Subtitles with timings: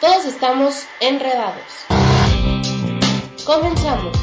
[0.00, 1.62] todos estamos enredados.
[3.44, 4.16] Comenzamos.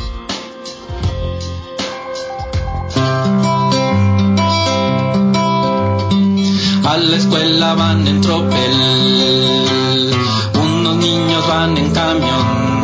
[6.83, 10.11] A la escuela van en tropel,
[10.55, 12.83] unos niños van en camión,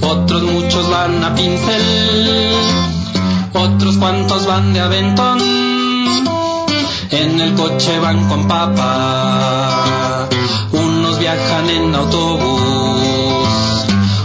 [0.00, 2.54] otros muchos van a pincel,
[3.52, 5.40] otros cuantos van de aventón,
[7.10, 9.99] en el coche van con papá,
[11.20, 12.62] viajan en autobús,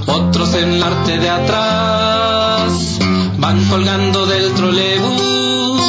[0.08, 3.00] otros en la arte de atrás,
[3.38, 5.82] van colgando del trolebús,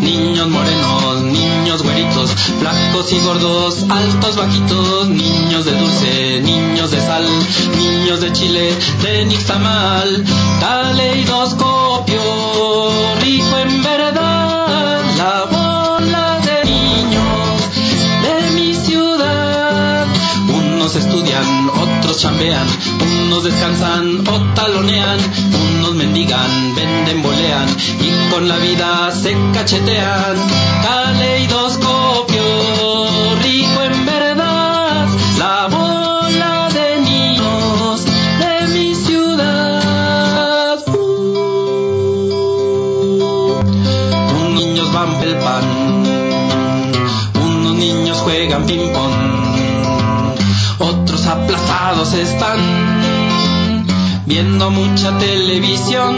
[0.00, 7.24] niños morenos, niños güeritos, flacos y gordos, altos, bajitos, niños de dulce, niños de sal,
[7.76, 10.24] niños de chile, de nixtamal,
[10.60, 12.20] caleidoscopio,
[13.20, 15.65] rico en verdad, la bola
[20.86, 22.64] Unos estudian, otros chambean,
[23.26, 25.18] unos descansan o talonean,
[25.78, 27.66] unos mendigan, venden, bolean
[28.00, 30.36] y con la vida se cachetean.
[30.84, 32.44] Caleidoscopio,
[51.96, 52.58] aplazados están
[54.26, 56.14] viendo mucha televisión.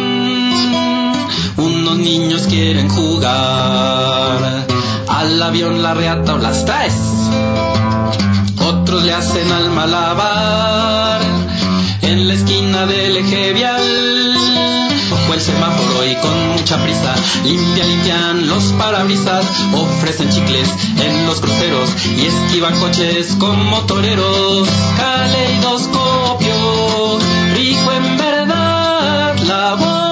[1.56, 4.66] Unos niños quieren jugar
[5.08, 6.94] al avión, la reata o las traes.
[8.60, 11.20] Otros le hacen al malabar
[12.02, 14.36] en la esquina del eje vial.
[15.12, 15.77] Ojo el semáforo
[16.16, 17.14] con mucha prisa
[17.44, 20.68] limpia, limpian los parabrisas, ofrecen chicles
[21.00, 24.68] en los cruceros y esquivan coches como toreros.
[24.96, 27.18] Caleidoscopio,
[27.54, 30.07] rico en verdad, la bola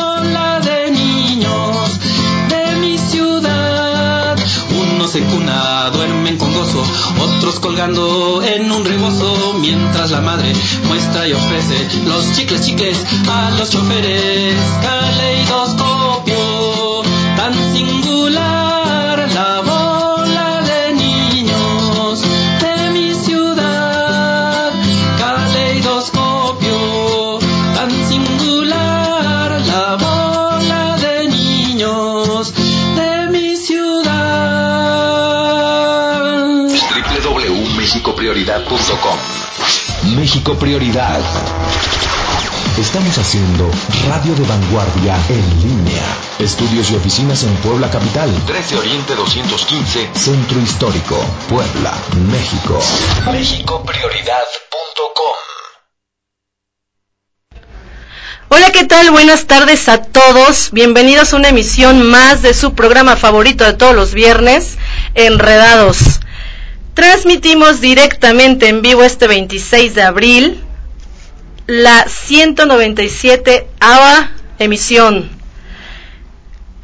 [5.93, 6.84] Duermen con gozo,
[7.21, 10.53] otros colgando en un rebozo, mientras la madre
[10.87, 14.56] muestra y ofrece los chicles, chicles a los choferes.
[14.83, 17.03] Caleidoscopio,
[17.37, 18.66] tan singular,
[40.14, 41.22] México Prioridad.
[42.78, 43.70] Estamos haciendo
[44.06, 46.03] radio de vanguardia en línea.
[46.38, 48.31] Estudios y oficinas en Puebla Capital.
[48.47, 50.10] 13 Oriente 215.
[50.12, 51.16] Centro Histórico,
[51.48, 51.94] Puebla,
[52.31, 52.78] México.
[53.32, 55.36] Méxicoprioridad.com
[58.48, 59.10] Hola, ¿qué tal?
[59.10, 60.69] Buenas tardes a todos.
[60.72, 64.76] Bienvenidos a una emisión más de su programa favorito de todos los viernes,
[65.15, 66.20] Enredados.
[66.97, 70.65] Transmitimos directamente en vivo este 26 de abril
[71.67, 75.29] la 197 ABA emisión.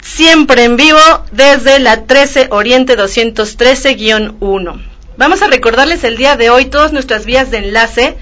[0.02, 0.98] Siempre en vivo
[1.30, 4.82] desde la 13 Oriente 213-1.
[5.16, 8.18] Vamos a recordarles el día de hoy todas nuestras vías de enlace.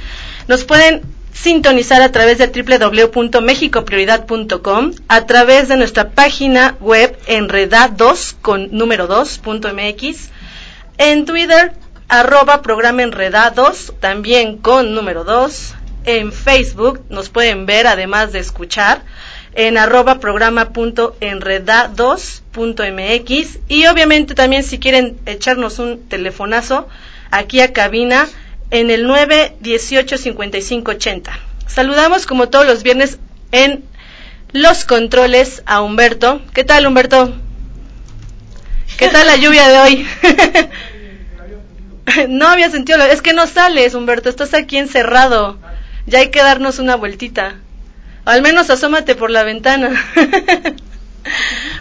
[0.47, 1.03] Nos pueden
[1.33, 10.31] sintonizar a través de www.mexicoprioridad.com, a través de nuestra página web enredados con número 2.mx,
[11.01, 11.73] en Twitter
[12.09, 15.75] arroba programa enredados, también con número 2,
[16.05, 19.03] en Facebook nos pueden ver además de escuchar,
[19.55, 20.73] en arroba programa
[23.69, 26.87] y obviamente también si quieren echarnos un telefonazo
[27.31, 28.29] aquí a cabina
[28.71, 31.33] en el 918 55 80.
[31.67, 33.19] Saludamos como todos los viernes
[33.53, 33.85] en
[34.53, 36.43] los controles a Humberto.
[36.53, 37.33] ¿Qué tal Humberto?
[38.99, 40.07] ¿Qué tal la lluvia de hoy?
[42.29, 45.59] no había sentido, es que no sales Humberto, estás aquí encerrado.
[46.07, 47.57] Ya hay que darnos una vueltita.
[48.25, 49.91] Al menos asómate por la ventana.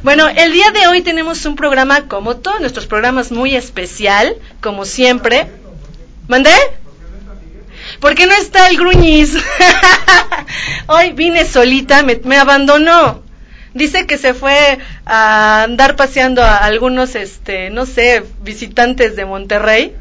[0.03, 4.85] bueno, el día de hoy tenemos un programa, como todos nuestros programas, muy especial, como
[4.85, 5.47] siempre.
[6.27, 6.53] ¿Mandé?
[7.99, 9.35] ¿Por qué no está el gruñis?
[10.87, 13.23] Hoy vine solita, me, me abandonó.
[13.73, 19.95] Dice que se fue a andar paseando a algunos, este, no sé, visitantes de Monterrey.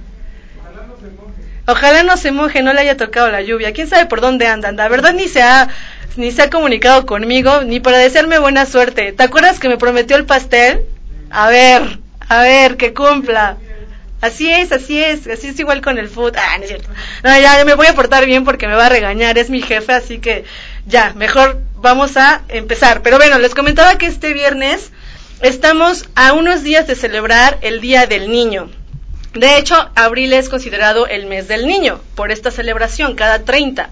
[1.69, 3.75] Ojalá no se moje, no le haya tocado la lluvia.
[3.75, 4.77] ¿Quién sabe por dónde andan?
[4.77, 5.69] La verdad ni se ha
[6.17, 9.13] ni se ha comunicado conmigo ni para desearme buena suerte.
[9.13, 10.87] ¿Te acuerdas que me prometió el pastel?
[11.29, 13.59] A ver, a ver, que cumpla.
[14.23, 16.37] Así es, así es, así es igual con el food.
[16.39, 16.89] Ah, no es cierto.
[17.23, 19.93] No, ya me voy a portar bien porque me va a regañar, es mi jefe,
[19.93, 20.45] así que
[20.87, 23.03] ya, mejor vamos a empezar.
[23.03, 24.91] Pero bueno, les comentaba que este viernes
[25.43, 28.71] estamos a unos días de celebrar el Día del Niño.
[29.35, 33.91] De hecho, abril es considerado el mes del niño por esta celebración, cada 30.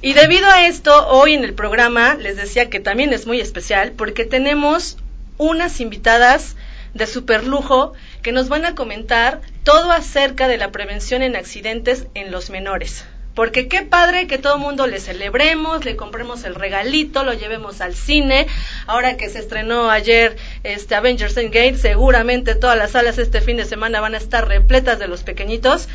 [0.00, 3.92] Y debido a esto, hoy en el programa les decía que también es muy especial
[3.92, 4.96] porque tenemos
[5.38, 6.56] unas invitadas
[6.94, 7.92] de super lujo
[8.22, 13.04] que nos van a comentar todo acerca de la prevención en accidentes en los menores.
[13.36, 17.82] Porque qué padre que todo el mundo le celebremos, le compremos el regalito, lo llevemos
[17.82, 18.46] al cine.
[18.86, 23.66] Ahora que se estrenó ayer este Avengers Endgame, seguramente todas las salas este fin de
[23.66, 25.86] semana van a estar repletas de los pequeñitos.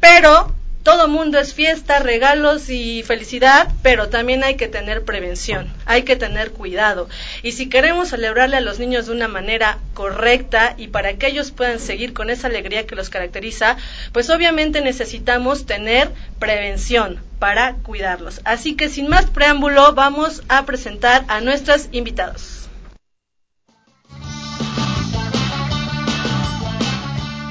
[0.00, 0.52] Pero
[0.84, 6.14] todo mundo es fiesta, regalos y felicidad, pero también hay que tener prevención, hay que
[6.14, 7.08] tener cuidado.
[7.42, 11.52] Y si queremos celebrarle a los niños de una manera correcta y para que ellos
[11.52, 13.78] puedan seguir con esa alegría que los caracteriza,
[14.12, 18.42] pues obviamente necesitamos tener prevención para cuidarlos.
[18.44, 22.68] Así que sin más preámbulo, vamos a presentar a nuestros invitados.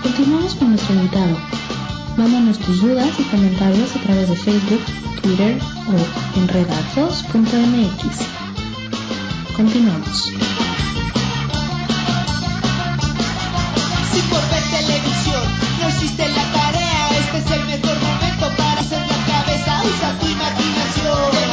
[0.03, 1.52] Continuamos con nuestro invitado.
[2.23, 4.79] Mándanos tus dudas y comentarios a través de Facebook,
[5.21, 5.59] Twitter
[5.89, 7.27] o enredados.mx.
[9.53, 10.31] Continuamos.
[14.13, 15.43] Si por ver televisión
[15.81, 19.83] no hiciste la tarea, este es el mejor momento para hacer la cabeza.
[19.83, 21.52] Usa tu imaginación.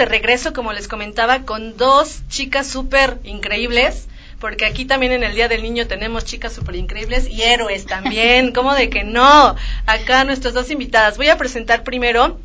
[0.00, 5.34] De regreso, como les comentaba, con dos chicas súper increíbles, porque aquí también en el
[5.34, 9.54] Día del Niño tenemos chicas súper increíbles y héroes también, ¿cómo de que no?
[9.84, 11.18] Acá nuestras dos invitadas.
[11.18, 12.40] Voy a presentar primero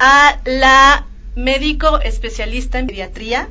[0.00, 3.50] a la médico especialista en pediatría,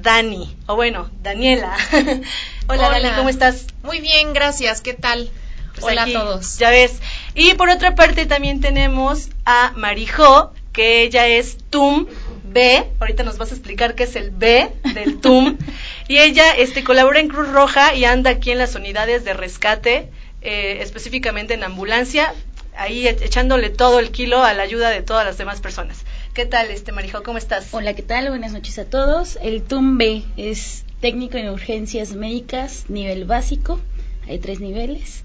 [0.00, 1.76] Dani, o bueno, Daniela.
[1.92, 2.20] Hola,
[2.68, 2.90] Hola.
[2.90, 3.66] Dani, ¿cómo estás?
[3.82, 4.82] Muy bien, gracias.
[4.82, 5.30] ¿Qué tal?
[5.72, 6.58] Pues Hola aquí, a todos.
[6.58, 7.00] Ya ves.
[7.34, 12.06] Y por otra parte también tenemos a Marijo, que ella es TUM
[12.54, 12.86] B.
[13.00, 15.58] Ahorita nos vas a explicar qué es el B del TUM.
[16.08, 20.08] y ella este, colabora en Cruz Roja y anda aquí en las unidades de rescate,
[20.40, 22.32] eh, específicamente en ambulancia,
[22.76, 26.04] ahí e- echándole todo el kilo a la ayuda de todas las demás personas.
[26.32, 27.22] ¿Qué tal, este Marijo?
[27.22, 27.68] ¿Cómo estás?
[27.72, 28.30] Hola, ¿qué tal?
[28.30, 29.38] Buenas noches a todos.
[29.42, 33.80] El TUMBE es técnico en urgencias médicas, nivel básico.
[34.26, 35.24] Hay tres niveles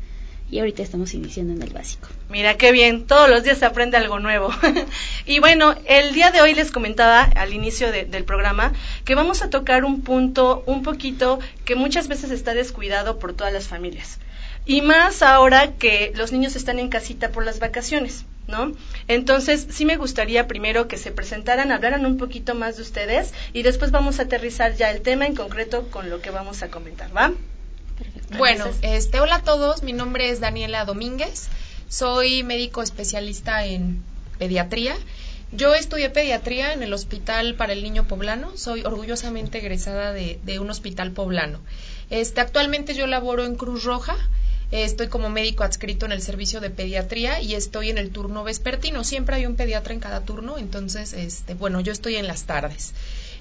[0.52, 2.08] y ahorita estamos iniciando en el básico.
[2.30, 4.50] Mira qué bien, todos los días se aprende algo nuevo.
[5.26, 8.74] y bueno, el día de hoy les comentaba al inicio de- del programa
[9.06, 13.54] que vamos a tocar un punto un poquito que muchas veces está descuidado por todas
[13.54, 14.20] las familias.
[14.66, 18.72] Y más ahora que los niños están en casita por las vacaciones, ¿no?
[19.08, 23.64] Entonces, sí me gustaría primero que se presentaran, hablaran un poquito más de ustedes y
[23.64, 27.16] después vamos a aterrizar ya el tema en concreto con lo que vamos a comentar,
[27.16, 27.32] ¿va?
[28.38, 31.48] Bueno, este, hola a todos, mi nombre es Daniela Domínguez,
[31.88, 34.04] soy médico especialista en
[34.38, 34.96] pediatría.
[35.52, 40.60] Yo estudié pediatría en el Hospital para el Niño Poblano, soy orgullosamente egresada de, de
[40.60, 41.60] un hospital poblano.
[42.12, 44.16] Este, actualmente yo laboro en Cruz Roja,
[44.72, 49.04] estoy como médico adscrito en el servicio de pediatría y estoy en el turno vespertino.
[49.04, 52.94] Siempre hay un pediatra en cada turno, entonces, este, bueno, yo estoy en las tardes.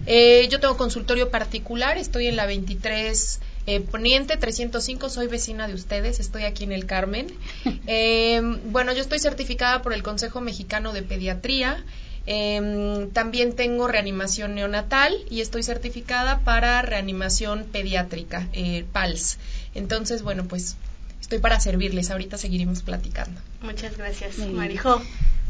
[0.07, 5.75] Eh, yo tengo consultorio particular, estoy en la 23 eh, Poniente 305, soy vecina de
[5.75, 7.27] ustedes, estoy aquí en el Carmen.
[7.91, 11.83] Eh, bueno, yo estoy certificada por el Consejo Mexicano de Pediatría.
[12.27, 19.39] Eh, también tengo reanimación neonatal y estoy certificada para reanimación pediátrica, eh, PALS.
[19.75, 20.77] Entonces, bueno, pues
[21.21, 22.11] estoy para servirles.
[22.11, 23.41] Ahorita seguiremos platicando.
[23.63, 24.37] Muchas gracias.
[24.39, 25.01] Marijo.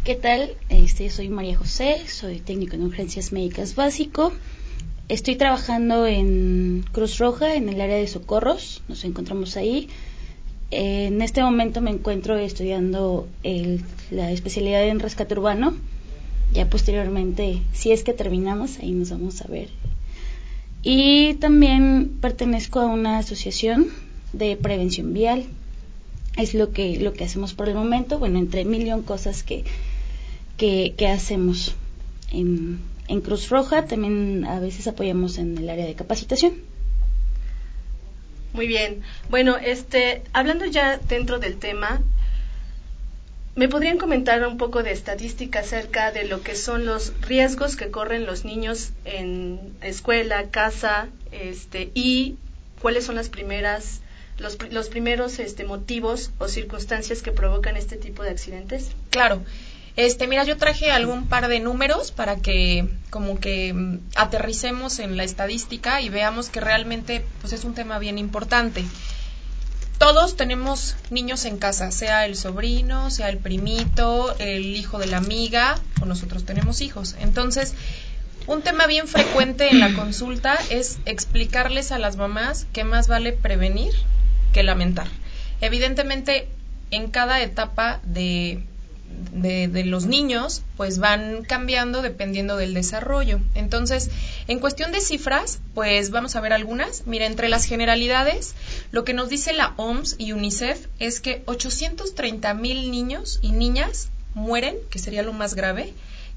[0.04, 0.56] ¿Qué tal?
[0.68, 4.32] Este, soy María José, soy técnico en urgencias médicas básico.
[5.08, 8.82] Estoy trabajando en Cruz Roja, en el área de socorros.
[8.88, 9.88] Nos encontramos ahí.
[10.70, 13.26] En este momento me encuentro estudiando
[14.10, 15.74] la especialidad en rescate urbano.
[16.52, 19.70] Ya posteriormente, si es que terminamos, ahí nos vamos a ver.
[20.82, 23.86] Y también pertenezco a una asociación
[24.34, 25.46] de prevención vial.
[26.36, 29.42] Es lo que, lo que hacemos por el momento, bueno, entre mil y un cosas
[29.42, 29.64] que,
[30.58, 31.74] que, que hacemos
[32.30, 33.86] en, en Cruz Roja.
[33.86, 36.54] También a veces apoyamos en el área de capacitación.
[38.52, 39.02] Muy bien.
[39.28, 42.00] Bueno, este, hablando ya dentro del tema,
[43.56, 47.90] ¿me podrían comentar un poco de estadística acerca de lo que son los riesgos que
[47.90, 52.36] corren los niños en escuela, casa, este, y
[52.80, 54.00] cuáles son las primeras,
[54.38, 58.90] los, los primeros este, motivos o circunstancias que provocan este tipo de accidentes?
[59.10, 59.42] Claro.
[59.98, 65.16] Este, mira, yo traje algún par de números para que como que mm, aterricemos en
[65.16, 68.84] la estadística y veamos que realmente pues es un tema bien importante.
[69.98, 75.16] Todos tenemos niños en casa, sea el sobrino, sea el primito, el hijo de la
[75.16, 77.16] amiga, o nosotros tenemos hijos.
[77.18, 77.74] Entonces,
[78.46, 83.32] un tema bien frecuente en la consulta es explicarles a las mamás que más vale
[83.32, 83.94] prevenir
[84.52, 85.08] que lamentar.
[85.60, 86.46] Evidentemente,
[86.92, 88.62] en cada etapa de,
[89.32, 93.40] de, los niños, pues van cambiando dependiendo del desarrollo.
[93.54, 94.10] Entonces,
[94.46, 97.06] en cuestión de cifras, pues vamos a ver algunas.
[97.06, 98.54] Mira, entre las generalidades,
[98.90, 104.08] lo que nos dice la OMS y UNICEF es que 830 mil niños y niñas
[104.34, 105.94] mueren, que sería lo más grave,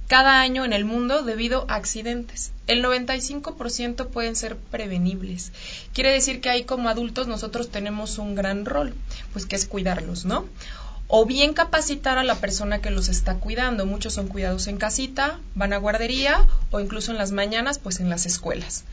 [0.08, 2.52] cada año en el mundo debido a accidentes.
[2.68, 5.54] El 95% pueden ser prevenibles.
[5.94, 8.94] Quiere decir que ahí como adultos nosotros tenemos un gran rol,
[9.32, 10.46] pues que es cuidarlos, ¿no?
[11.14, 13.86] O bien capacitar a la persona que los está cuidando.
[13.86, 18.10] Muchos son cuidados en casita, van a guardería o incluso en las mañanas, pues en
[18.10, 18.86] las escuelas.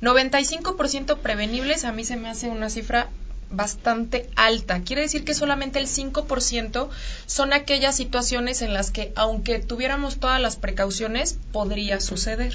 [0.00, 3.08] 95% prevenibles a mí se me hace una cifra
[3.50, 4.82] bastante alta.
[4.82, 6.88] Quiere decir que solamente el 5%
[7.26, 12.54] son aquellas situaciones en las que, aunque tuviéramos todas las precauciones, podría suceder.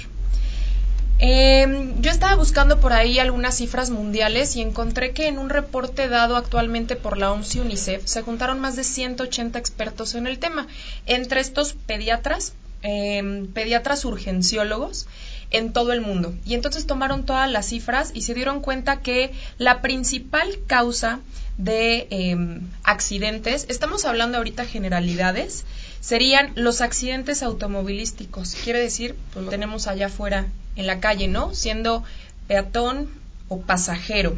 [1.22, 6.08] Eh, yo estaba buscando por ahí algunas cifras mundiales y encontré que en un reporte
[6.08, 10.38] dado actualmente por la OMS y UNICEF se juntaron más de 180 expertos en el
[10.38, 10.66] tema,
[11.04, 15.08] entre estos pediatras, eh, pediatras urgenciólogos
[15.50, 16.32] en todo el mundo.
[16.46, 21.20] Y entonces tomaron todas las cifras y se dieron cuenta que la principal causa
[21.58, 25.66] de eh, accidentes, estamos hablando ahorita generalidades,
[26.00, 28.54] serían los accidentes automovilísticos.
[28.64, 31.54] Quiere decir, pues lo tenemos allá afuera en la calle, ¿no?
[31.54, 32.04] Siendo
[32.48, 33.10] peatón
[33.48, 34.36] o pasajero.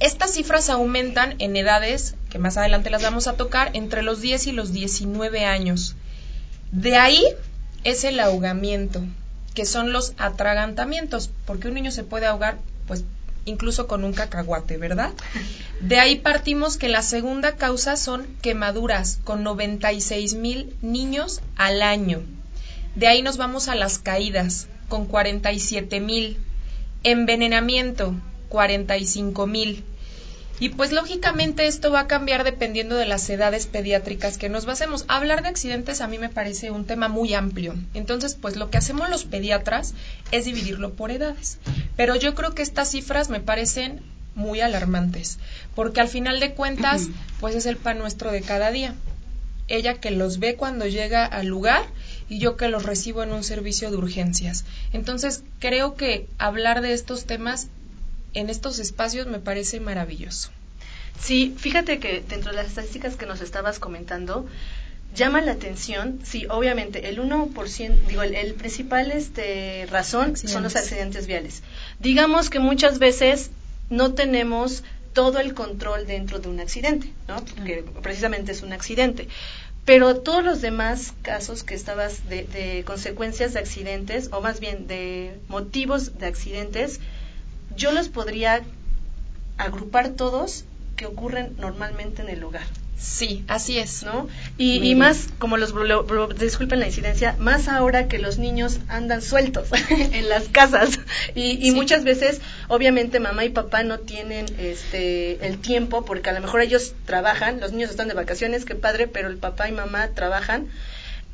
[0.00, 4.48] Estas cifras aumentan en edades, que más adelante las vamos a tocar, entre los 10
[4.48, 5.96] y los 19 años.
[6.70, 7.24] De ahí
[7.82, 9.02] es el ahogamiento,
[9.54, 13.04] que son los atragantamientos, porque un niño se puede ahogar, pues
[13.48, 15.12] incluso con un cacahuate, ¿verdad?
[15.80, 22.22] De ahí partimos que la segunda causa son quemaduras, con 96 mil niños al año.
[22.94, 26.38] De ahí nos vamos a las caídas, con 47 mil.
[27.04, 28.14] Envenenamiento,
[28.48, 29.84] 45 mil.
[30.60, 35.04] Y pues lógicamente esto va a cambiar dependiendo de las edades pediátricas que nos basemos.
[35.08, 37.74] Hablar de accidentes a mí me parece un tema muy amplio.
[37.94, 39.94] Entonces, pues lo que hacemos los pediatras
[40.32, 41.58] es dividirlo por edades.
[41.96, 44.00] Pero yo creo que estas cifras me parecen
[44.34, 45.38] muy alarmantes,
[45.74, 47.08] porque al final de cuentas,
[47.40, 48.94] pues es el pan nuestro de cada día.
[49.66, 51.82] Ella que los ve cuando llega al lugar
[52.28, 54.64] y yo que los recibo en un servicio de urgencias.
[54.92, 57.68] Entonces, creo que hablar de estos temas
[58.38, 60.50] en estos espacios me parece maravilloso.
[61.20, 64.46] Sí, fíjate que dentro de las estadísticas que nos estabas comentando,
[65.14, 70.76] llama la atención, sí, obviamente, el 1%, digo, el, el principal este, razón son los
[70.76, 71.62] accidentes viales.
[71.98, 73.50] Digamos que muchas veces
[73.90, 77.44] no tenemos todo el control dentro de un accidente, ¿no?
[77.44, 79.28] Porque precisamente es un accidente.
[79.84, 84.86] Pero todos los demás casos que estabas de, de consecuencias de accidentes, o más bien
[84.86, 87.00] de motivos de accidentes,
[87.78, 88.60] yo los podría
[89.56, 90.64] agrupar todos
[90.96, 92.66] que ocurren normalmente en el hogar.
[93.00, 94.02] Sí, así es.
[94.02, 94.28] ¿No?
[94.56, 98.80] Y, y más, como los, lo- lo- disculpen la incidencia, más ahora que los niños
[98.88, 100.98] andan sueltos en las casas.
[101.36, 101.76] Y, y Sí.
[101.76, 106.60] muchas veces, obviamente, mamá y papá no tienen este el tiempo, porque a lo mejor
[106.60, 110.66] ellos trabajan, los niños están de vacaciones, qué padre, pero el papá y mamá trabajan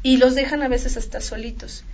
[0.03, 1.85] y los dejan a veces hasta solitos.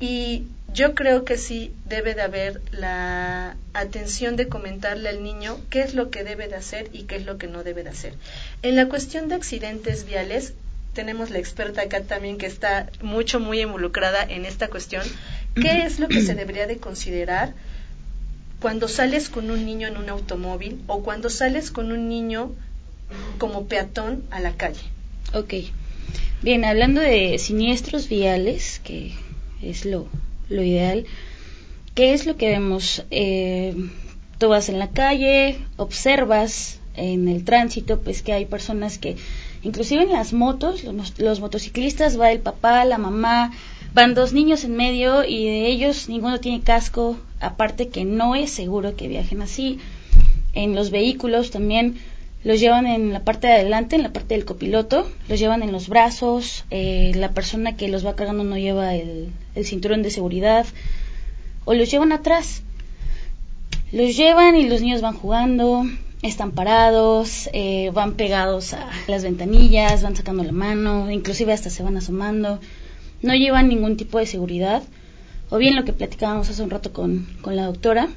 [0.00, 5.82] Y yo creo que sí debe de haber la atención de comentarle al niño qué
[5.82, 8.14] es lo que debe de hacer y qué es lo que no debe de hacer.
[8.62, 10.54] En la cuestión de accidentes viales,
[10.92, 15.04] tenemos la experta acá también que está mucho, muy involucrada en esta cuestión.
[15.54, 17.54] ¿Qué es lo que se debería de considerar
[18.60, 22.52] cuando sales con un niño en un automóvil o cuando sales con un niño
[23.38, 24.82] como peatón a la calle?
[25.32, 25.54] Ok.
[26.42, 29.12] Bien, hablando de siniestros viales, que
[29.62, 30.06] es lo,
[30.48, 31.06] lo ideal,
[31.94, 33.04] ¿qué es lo que vemos?
[33.10, 33.74] Eh,
[34.38, 39.16] tú vas en la calle, observas en el tránsito, pues que hay personas que,
[39.62, 43.52] inclusive en las motos, los, los motociclistas, va el papá, la mamá,
[43.94, 48.50] van dos niños en medio y de ellos ninguno tiene casco, aparte que no es
[48.50, 49.78] seguro que viajen así.
[50.54, 51.98] En los vehículos también
[52.44, 55.72] los llevan en la parte de adelante, en la parte del copiloto, los llevan en
[55.72, 59.32] los brazos, eh, la persona que los va cargando no lleva el,
[59.64, 60.64] cinturón de seguridad,
[61.64, 62.62] o los llevan atrás.
[63.90, 65.84] Los llevan y los niños van jugando,
[66.22, 71.82] están parados, eh, van pegados a las ventanillas, van sacando la mano, inclusive hasta se
[71.82, 72.60] van asomando,
[73.20, 74.82] no llevan ningún tipo de seguridad,
[75.50, 78.08] o bien lo que platicábamos hace un rato con, la doctora,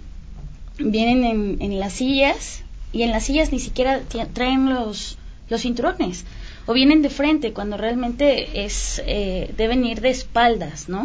[0.77, 4.01] vienen en, en las sillas y en las sillas ni siquiera
[4.34, 5.17] traen los,
[5.49, 6.25] los cinturones
[6.65, 11.04] o vienen de frente cuando realmente es eh, deben ir de espaldas, ¿no?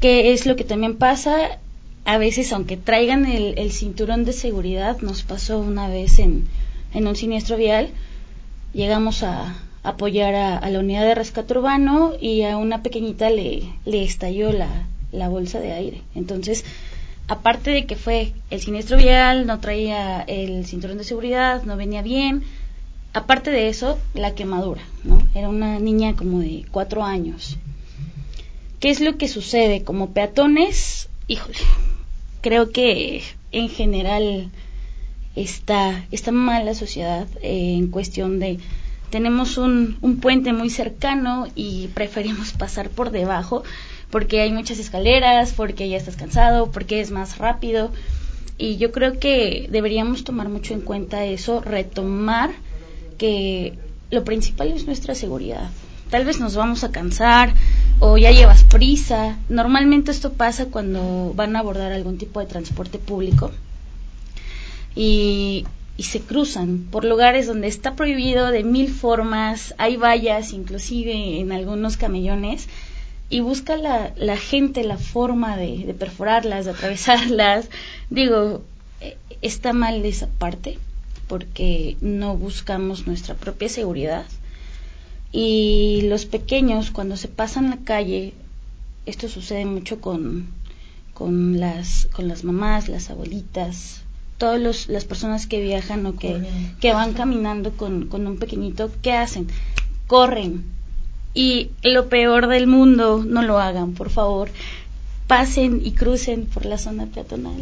[0.00, 1.58] Que es lo que también pasa
[2.04, 6.46] a veces, aunque traigan el, el cinturón de seguridad, nos pasó una vez en,
[6.94, 7.90] en un siniestro vial,
[8.72, 13.64] llegamos a apoyar a, a la unidad de rescate urbano y a una pequeñita le,
[13.84, 16.02] le estalló la, la bolsa de aire.
[16.14, 16.64] Entonces,
[17.30, 22.02] aparte de que fue el siniestro vial, no traía el cinturón de seguridad, no venía
[22.02, 22.42] bien,
[23.12, 25.22] aparte de eso, la quemadura, ¿no?
[25.32, 27.56] Era una niña como de cuatro años.
[28.80, 29.84] ¿Qué es lo que sucede?
[29.84, 31.58] Como peatones, híjole,
[32.40, 34.50] creo que en general
[35.36, 38.58] está, está mal la sociedad eh, en cuestión de
[39.10, 43.62] tenemos un, un puente muy cercano y preferimos pasar por debajo
[44.10, 47.90] porque hay muchas escaleras, porque ya estás cansado, porque es más rápido.
[48.58, 52.50] Y yo creo que deberíamos tomar mucho en cuenta eso, retomar
[53.16, 53.78] que
[54.10, 55.70] lo principal es nuestra seguridad.
[56.10, 57.54] Tal vez nos vamos a cansar
[58.00, 59.38] o ya llevas prisa.
[59.48, 63.52] Normalmente esto pasa cuando van a abordar algún tipo de transporte público
[64.96, 71.38] y, y se cruzan por lugares donde está prohibido de mil formas, hay vallas inclusive
[71.38, 72.68] en algunos camellones
[73.30, 77.70] y busca la, la gente la forma de, de perforarlas, de atravesarlas.
[78.10, 78.62] Digo,
[79.00, 80.78] eh, está mal esa parte
[81.28, 84.26] porque no buscamos nuestra propia seguridad.
[85.30, 88.34] Y los pequeños, cuando se pasan la calle,
[89.06, 90.48] esto sucede mucho con,
[91.14, 94.02] con, las, con las mamás, las abuelitas,
[94.38, 96.42] todas las personas que viajan o que,
[96.80, 99.46] que van caminando con, con un pequeñito, ¿qué hacen?
[100.08, 100.64] Corren,
[101.34, 104.50] y lo peor del mundo, no lo hagan, por favor.
[105.26, 107.54] Pasen y crucen por la zona peatonal.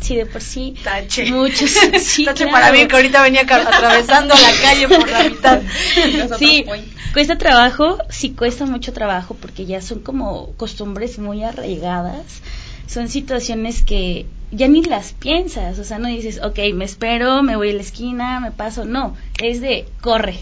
[0.00, 0.74] Sí, de por sí.
[0.84, 1.30] Tache.
[1.32, 1.70] Muchos.
[2.00, 2.52] Sí, Tache claro.
[2.52, 5.60] para mí que ahorita venía atravesando la calle por la mitad.
[6.38, 6.64] Sí,
[7.12, 12.40] cuesta trabajo, sí cuesta mucho trabajo porque ya son como costumbres muy arraigadas.
[12.86, 17.56] Son situaciones que ya ni las piensas, o sea, no dices, ok, me espero, me
[17.56, 20.38] voy a la esquina, me paso, no, es de corre,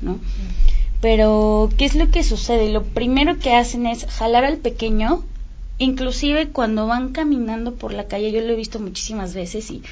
[0.00, 0.18] ¿no?
[1.00, 2.70] Pero, ¿qué es lo que sucede?
[2.72, 5.24] Lo primero que hacen es jalar al pequeño,
[5.78, 9.82] inclusive cuando van caminando por la calle, yo lo he visto muchísimas veces y,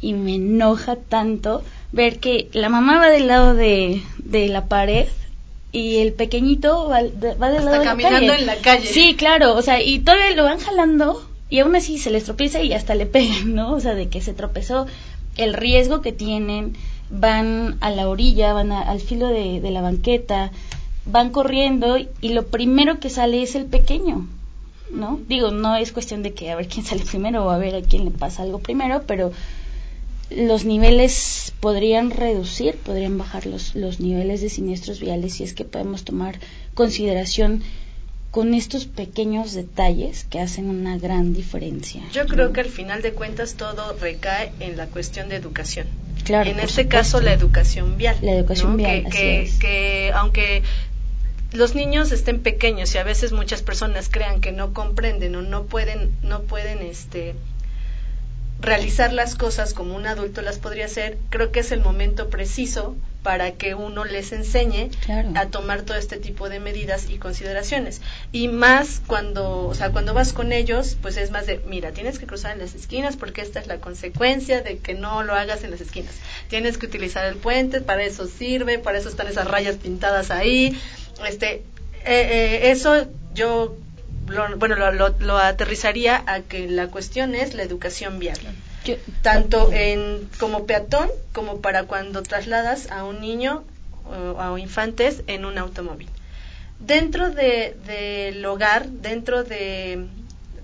[0.00, 1.62] y me enoja tanto
[1.92, 5.06] ver que la mamá va del lado de, de la pared
[5.72, 8.40] y el pequeñito va, de- va del lado de la caminando calle.
[8.40, 8.86] en la calle.
[8.86, 12.62] Sí, claro, o sea, y todavía lo van jalando y aún así se les tropieza
[12.62, 13.72] y hasta le pegan, ¿no?
[13.74, 14.86] O sea, de que se tropezó,
[15.36, 16.76] el riesgo que tienen,
[17.10, 20.50] van a la orilla, van a- al filo de, de la banqueta,
[21.06, 24.26] van corriendo y lo primero que sale es el pequeño,
[24.92, 25.18] ¿no?
[25.28, 27.82] Digo, no es cuestión de que a ver quién sale primero o a ver a
[27.82, 29.32] quién le pasa algo primero, pero
[30.30, 35.64] los niveles podrían reducir, podrían bajar los, los niveles de siniestros viales si es que
[35.64, 36.38] podemos tomar
[36.74, 37.62] consideración
[38.30, 42.02] con estos pequeños detalles que hacen una gran diferencia.
[42.12, 45.88] Yo creo que al final de cuentas todo recae en la cuestión de educación.
[46.24, 46.90] Claro, en este supuesto.
[46.90, 48.16] caso la educación vial.
[48.22, 48.76] La educación ¿no?
[48.76, 49.58] vial, que, así que, es.
[49.58, 50.62] que aunque
[51.52, 55.64] los niños estén pequeños y a veces muchas personas crean que no comprenden o no
[55.64, 57.34] pueden, no pueden este
[58.60, 62.94] realizar las cosas como un adulto las podría hacer, creo que es el momento preciso
[63.22, 65.30] para que uno les enseñe Claro.
[65.34, 68.00] a tomar todo este tipo de medidas y consideraciones.
[68.32, 72.18] Y más cuando, o sea, cuando vas con ellos, pues es más de, mira, tienes
[72.18, 75.64] que cruzar en las esquinas porque esta es la consecuencia de que no lo hagas
[75.64, 76.14] en las esquinas.
[76.48, 80.78] Tienes que utilizar el puente, para eso sirve, para eso están esas rayas pintadas ahí.
[81.28, 81.62] Este, eh,
[82.06, 83.76] eh, eso yo
[84.30, 88.38] lo, bueno, lo, lo- lo aterrizaría a que la cuestión es la educación vial
[89.22, 93.64] tanto en como peatón como para cuando trasladas a un niño
[94.06, 96.08] o a infantes en un automóvil.
[96.78, 100.06] Dentro de del hogar, dentro de,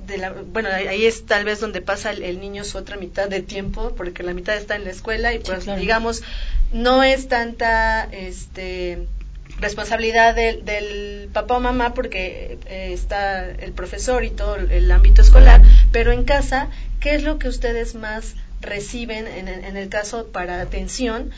[0.06, 3.28] de la, bueno, ahí es tal vez donde pasa el, el niño su otra mitad
[3.28, 5.78] de tiempo, porque la mitad está en la escuela y pues claro.
[5.80, 6.22] digamos
[6.72, 9.06] no es tanta este
[9.58, 15.62] responsabilidad del, papá o mamá porque eh, está el profesor y todo el, ámbito escolar,
[15.92, 16.68] pero en casa,
[17.00, 21.30] ¿qué es lo que ustedes más reciben en, el- en el caso para atención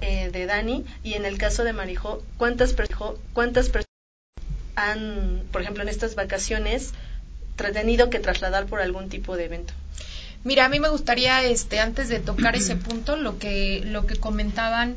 [0.00, 2.22] eh, de Dani y en el caso de Marijo?
[2.38, 2.74] ¿Cuántas,
[3.32, 3.86] cuántas personas
[4.74, 6.92] han, por ejemplo, en estas vacaciones,
[7.72, 9.72] tenido que trasladar por algún tipo de evento?
[10.44, 14.16] Mira, a mí me gustaría, este, antes de tocar ese punto, lo que, lo que
[14.16, 14.94] comentaban,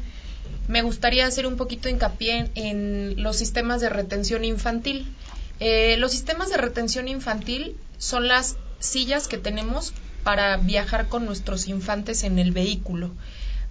[0.70, 5.12] me gustaría hacer un poquito hincapié en, los sistemas de retención infantil.
[5.60, 11.68] Eh, los sistemas de retención infantil son las sillas que tenemos para viajar con nuestros
[11.68, 13.10] infantes en el vehículo.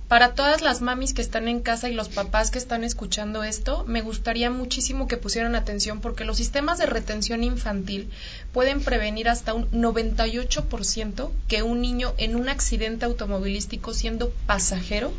[0.08, 3.84] Para todas las mamis que están en casa y los papás que están escuchando esto,
[3.86, 8.10] me gustaría muchísimo que pusieran atención porque los sistemas de retención infantil
[8.52, 15.12] pueden prevenir hasta un 98% que un niño en un accidente automovilístico siendo pasajero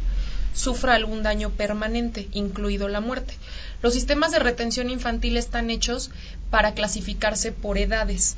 [0.53, 3.35] sufra algún daño permanente, incluido la muerte.
[3.81, 6.11] Los sistemas de retención infantil están hechos
[6.49, 8.35] para clasificarse por edades.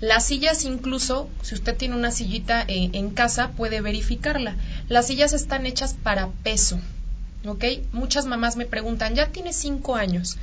[0.00, 4.56] Las sillas incluso, si usted tiene una sillita eh, en casa, puede verificarla.
[4.88, 6.78] Las sillas están hechas para peso.
[7.46, 7.64] ¿Ok?
[7.92, 10.36] Muchas mamás me preguntan, ya tiene cinco años,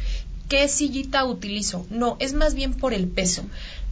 [0.47, 1.85] ¿qué sillita utilizo?
[1.89, 3.43] No, es más bien por el peso.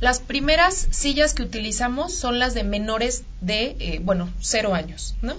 [0.01, 5.35] Las primeras sillas que utilizamos son las de menores de, eh, bueno, cero años, ¿no?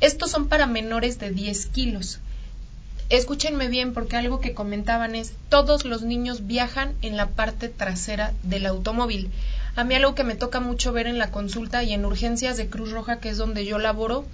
[0.00, 2.20] Estos son para menores de 10 kilos.
[3.08, 8.32] Escúchenme bien porque algo que comentaban es, todos los niños viajan en la parte trasera
[8.44, 9.28] del automóvil.
[9.74, 12.68] A mí algo que me toca mucho ver en la consulta y en urgencias de
[12.68, 14.24] Cruz Roja, que es donde yo laboro,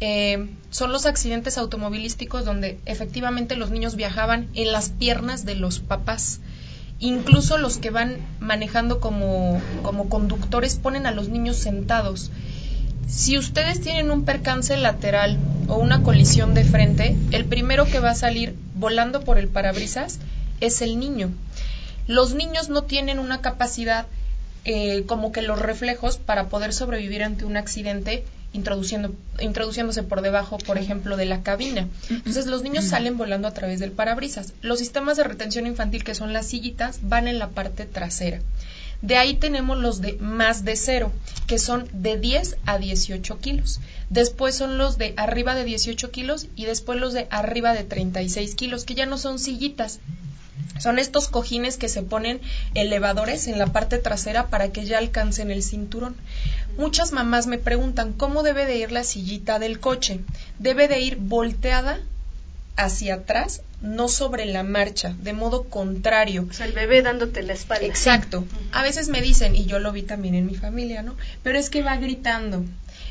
[0.00, 5.80] eh, son los accidentes automovilísticos donde efectivamente los niños viajaban en las piernas de los
[5.80, 6.40] papás.
[7.00, 12.30] Incluso los que van manejando como, como conductores ponen a los niños sentados.
[13.06, 18.10] Si ustedes tienen un percance lateral o una colisión de frente, el primero que va
[18.10, 20.18] a salir volando por el parabrisas
[20.60, 21.30] es el niño.
[22.06, 24.06] Los niños no tienen una capacidad
[24.64, 28.24] eh, como que los reflejos para poder sobrevivir ante un accidente
[28.58, 31.88] introduciendo, introduciéndose por debajo, por ejemplo, de la cabina.
[32.10, 34.52] Entonces los niños salen volando a través del parabrisas.
[34.60, 38.40] Los sistemas de retención infantil, que son las sillitas, van en la parte trasera.
[39.00, 41.12] De ahí tenemos los de más de cero,
[41.46, 43.80] que son de 10 a 18 kilos.
[44.10, 48.56] Después son los de arriba de 18 kilos y después los de arriba de 36
[48.56, 50.00] kilos, que ya no son sillitas.
[50.78, 52.40] Son estos cojines que se ponen
[52.74, 56.16] elevadores en la parte trasera para que ya alcancen el cinturón.
[56.76, 60.20] Muchas mamás me preguntan cómo debe de ir la sillita del coche.
[60.58, 61.98] Debe de ir volteada
[62.76, 66.46] hacia atrás, no sobre la marcha, de modo contrario.
[66.48, 67.84] O sea, el bebé dándote la espalda.
[67.84, 68.44] Exacto.
[68.70, 71.16] A veces me dicen, y yo lo vi también en mi familia, ¿no?
[71.42, 72.64] Pero es que va gritando,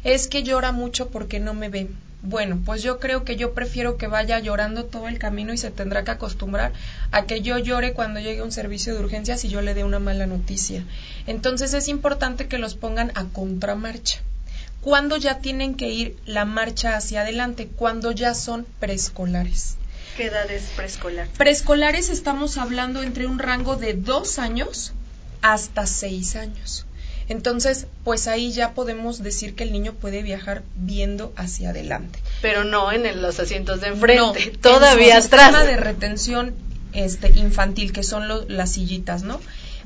[0.06, 1.90] es que llora mucho porque no me ve.
[2.24, 5.70] Bueno, pues yo creo que yo prefiero que vaya llorando todo el camino y se
[5.70, 6.74] tendrá que acostumbrar
[7.12, 10.00] a que yo llore cuando llegue un servicio de urgencias y yo le dé una
[10.00, 10.84] mala noticia.
[11.28, 14.20] Entonces es importante que los pongan a contramarcha.
[14.82, 19.78] Cuando ya tienen que ir la marcha hacia adelante, cuando ya son preescolares.
[20.16, 21.28] ¿Qué edad es preescolar?
[21.38, 24.92] Preescolares estamos hablando entre un rango de dos años
[25.44, 26.87] hasta seis años.
[27.30, 32.20] Entonces, pues ahí ya podemos decir que el niño puede viajar viendo hacia adelante.
[32.42, 35.48] Pero no en los asientos de enfrente, No, todavía en su atrás.
[35.50, 36.56] sistema de retención
[36.94, 39.40] este, infantil, que son lo- las sillitas, ¿no?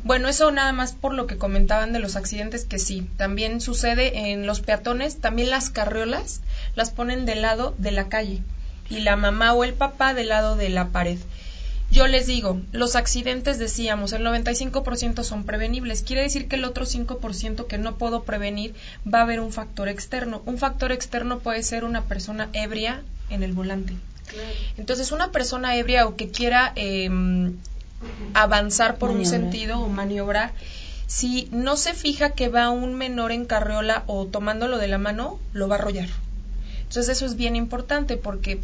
[0.03, 4.31] Bueno, eso nada más por lo que comentaban de los accidentes, que sí, también sucede
[4.31, 6.41] en los peatones, también las carriolas
[6.75, 8.41] las ponen del lado de la calle
[8.89, 11.17] y la mamá o el papá del lado de la pared.
[11.91, 16.03] Yo les digo, los accidentes decíamos, el 95% son prevenibles.
[16.03, 18.73] Quiere decir que el otro 5% que no puedo prevenir
[19.05, 20.41] va a haber un factor externo.
[20.45, 23.93] Un factor externo puede ser una persona ebria en el volante.
[24.77, 27.57] Entonces, una persona ebria o que quiera em,
[28.33, 30.53] avanzar por un sentido o maniobrar,
[31.07, 35.39] si no se fija que va un menor en carriola o tomándolo de la mano,
[35.51, 36.07] lo va a arrollar.
[36.83, 38.59] Entonces, eso es bien importante porque eh,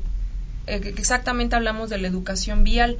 [0.67, 2.97] exactamente hablamos de la educación vial.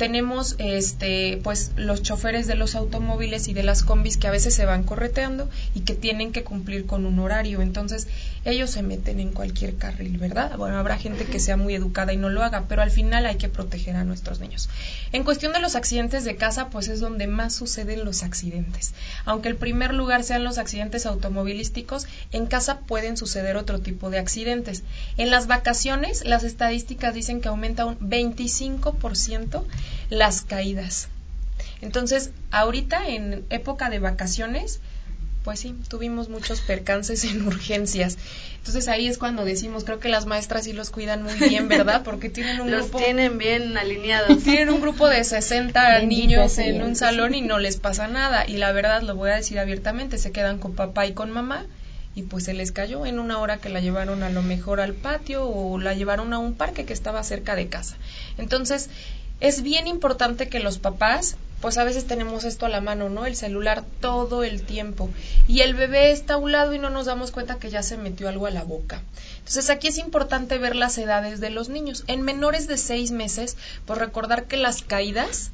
[0.00, 4.54] Tenemos este pues los choferes de los automóviles y de las combis que a veces
[4.54, 7.60] se van correteando y que tienen que cumplir con un horario.
[7.60, 8.08] Entonces,
[8.46, 10.56] ellos se meten en cualquier carril, ¿verdad?
[10.56, 13.36] Bueno, habrá gente que sea muy educada y no lo haga, pero al final hay
[13.36, 14.70] que proteger a nuestros niños.
[15.12, 18.94] En cuestión de los accidentes de casa, pues es donde más suceden los accidentes.
[19.26, 24.18] Aunque el primer lugar sean los accidentes automovilísticos, en casa pueden suceder otro tipo de
[24.18, 24.82] accidentes.
[25.18, 29.62] En las vacaciones, las estadísticas dicen que aumenta un 25%
[30.08, 31.08] las caídas.
[31.80, 34.80] Entonces, ahorita en época de vacaciones,
[35.44, 38.18] pues sí, tuvimos muchos percances en urgencias.
[38.58, 42.02] Entonces ahí es cuando decimos, creo que las maestras sí los cuidan muy bien, ¿verdad?
[42.04, 44.42] Porque tienen un Los grupo tienen bien alineados.
[44.42, 48.46] tienen un grupo de 60 Bendita niños en un salón y no les pasa nada.
[48.46, 51.64] Y la verdad, lo voy a decir abiertamente, se quedan con papá y con mamá
[52.14, 54.94] y pues se les cayó en una hora que la llevaron a lo mejor al
[54.94, 57.96] patio o la llevaron a un parque que estaba cerca de casa.
[58.36, 58.90] Entonces,
[59.40, 63.26] es bien importante que los papás, pues a veces tenemos esto a la mano, ¿no?
[63.26, 65.10] El celular todo el tiempo.
[65.48, 67.96] Y el bebé está a un lado y no nos damos cuenta que ya se
[67.96, 69.02] metió algo a la boca.
[69.38, 72.04] Entonces aquí es importante ver las edades de los niños.
[72.06, 75.50] En menores de seis meses, pues recordar que las caídas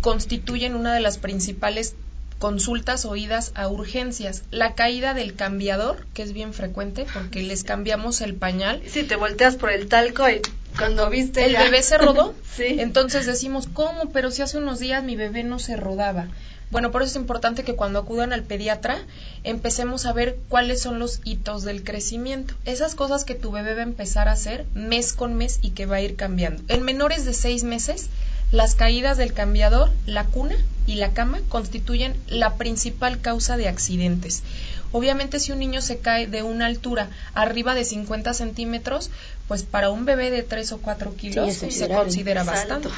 [0.00, 1.94] constituyen una de las principales
[2.40, 4.42] consultas o idas a urgencias.
[4.50, 9.14] La caída del cambiador, que es bien frecuente porque les cambiamos el pañal, Si te
[9.14, 10.40] volteas por el talco y
[10.80, 12.34] cuando viste el bebé se rodó.
[12.50, 12.80] Sí.
[12.80, 14.10] Entonces decimos, ¿cómo?
[14.12, 16.26] Pero si hace unos días mi bebé no se rodaba.
[16.70, 18.98] Bueno, por eso es importante que cuando acudan al pediatra
[19.44, 22.54] empecemos a ver cuáles son los hitos del crecimiento.
[22.64, 25.86] Esas cosas que tu bebé va a empezar a hacer mes con mes y que
[25.86, 26.62] va a ir cambiando.
[26.68, 28.08] En menores de seis meses,
[28.52, 34.42] las caídas del cambiador, la cuna y la cama constituyen la principal causa de accidentes.
[34.92, 39.10] Obviamente si un niño se cae de una altura arriba de 50 centímetros,
[39.50, 42.88] pues para un bebé de 3 o 4 kilos es se considera bastante.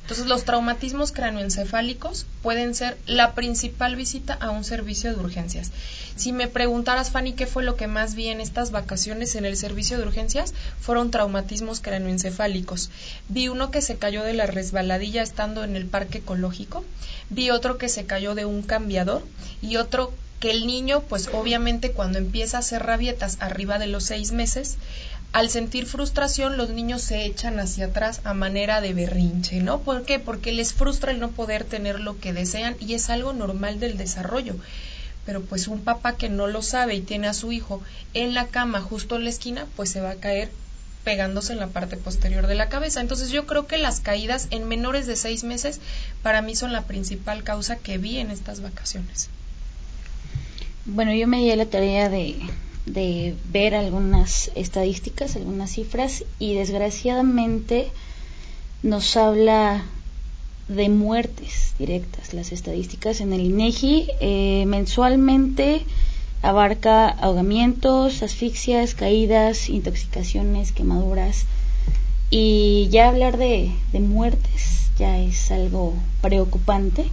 [0.00, 5.70] Entonces los traumatismos cráneoencefálicos pueden ser la principal visita a un servicio de urgencias.
[6.16, 9.56] Si me preguntaras, Fanny, ¿qué fue lo que más vi en estas vacaciones en el
[9.56, 10.54] servicio de urgencias?
[10.80, 12.90] Fueron traumatismos cráneoencefálicos.
[13.28, 16.84] Vi uno que se cayó de la resbaladilla estando en el parque ecológico,
[17.28, 19.22] vi otro que se cayó de un cambiador
[19.60, 24.02] y otro que el niño, pues obviamente cuando empieza a hacer rabietas arriba de los
[24.02, 24.76] seis meses,
[25.30, 29.82] al sentir frustración los niños se echan hacia atrás a manera de berrinche, ¿no?
[29.82, 30.18] ¿Por qué?
[30.18, 33.96] Porque les frustra el no poder tener lo que desean y es algo normal del
[33.96, 34.56] desarrollo.
[35.24, 37.80] Pero pues un papá que no lo sabe y tiene a su hijo
[38.12, 40.50] en la cama justo en la esquina, pues se va a caer
[41.04, 43.00] pegándose en la parte posterior de la cabeza.
[43.00, 45.78] Entonces yo creo que las caídas en menores de seis meses
[46.20, 49.30] para mí son la principal causa que vi en estas vacaciones.
[50.84, 52.34] Bueno, yo me di la tarea de,
[52.86, 57.92] de ver algunas estadísticas, algunas cifras y desgraciadamente
[58.82, 59.84] nos habla
[60.66, 65.82] de muertes directas las estadísticas en el INEGI eh, mensualmente
[66.42, 71.44] abarca ahogamientos, asfixias, caídas, intoxicaciones, quemaduras
[72.28, 77.06] y ya hablar de, de muertes ya es algo preocupante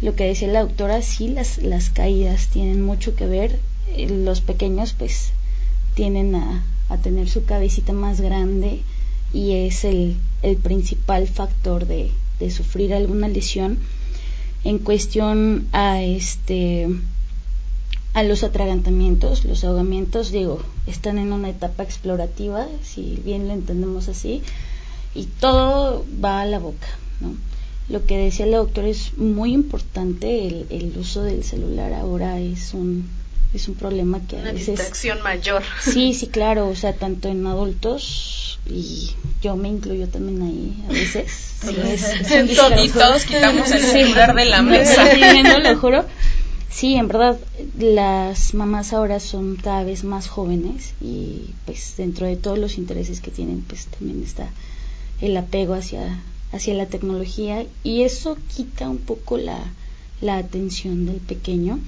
[0.00, 3.58] lo que decía la doctora, sí, las, las caídas tienen mucho que ver.
[3.96, 5.30] Eh, Los pequeños, pues,
[5.94, 8.80] tienden a, a tener su cabecita más grande
[9.32, 13.78] y es el, el principal factor de, de sufrir alguna lesión
[14.64, 16.88] en cuestión a este
[18.12, 24.08] a los atragantamientos, los ahogamientos, digo, están en una etapa explorativa, si bien lo entendemos
[24.08, 24.42] así,
[25.14, 26.88] y todo va a la boca,
[27.20, 27.34] ¿no?
[27.90, 32.72] Lo que decía la doctora es muy importante, el, el uso del celular ahora es
[32.74, 33.08] un
[33.52, 35.64] es un problema que a Una veces distracción mayor.
[35.82, 39.10] Sí, sí, claro, o sea, tanto en adultos y
[39.42, 41.26] yo me incluyo también ahí a veces.
[41.60, 43.90] Sí, es- es quitamos el Sí.
[43.90, 45.04] celular de la mesa.
[45.42, 46.04] no, lo juro.
[46.70, 47.38] Sí, en verdad,
[47.78, 53.20] las mamás ahora son cada vez más jóvenes y pues dentro de todos los intereses
[53.20, 54.48] que tienen, pues también está
[55.20, 56.20] el apego hacia,
[56.52, 59.58] hacia la tecnología y eso quita un poco la,
[60.20, 61.78] la atención del pequeño.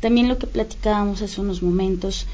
[0.00, 2.26] También lo que platicábamos hace unos momentos,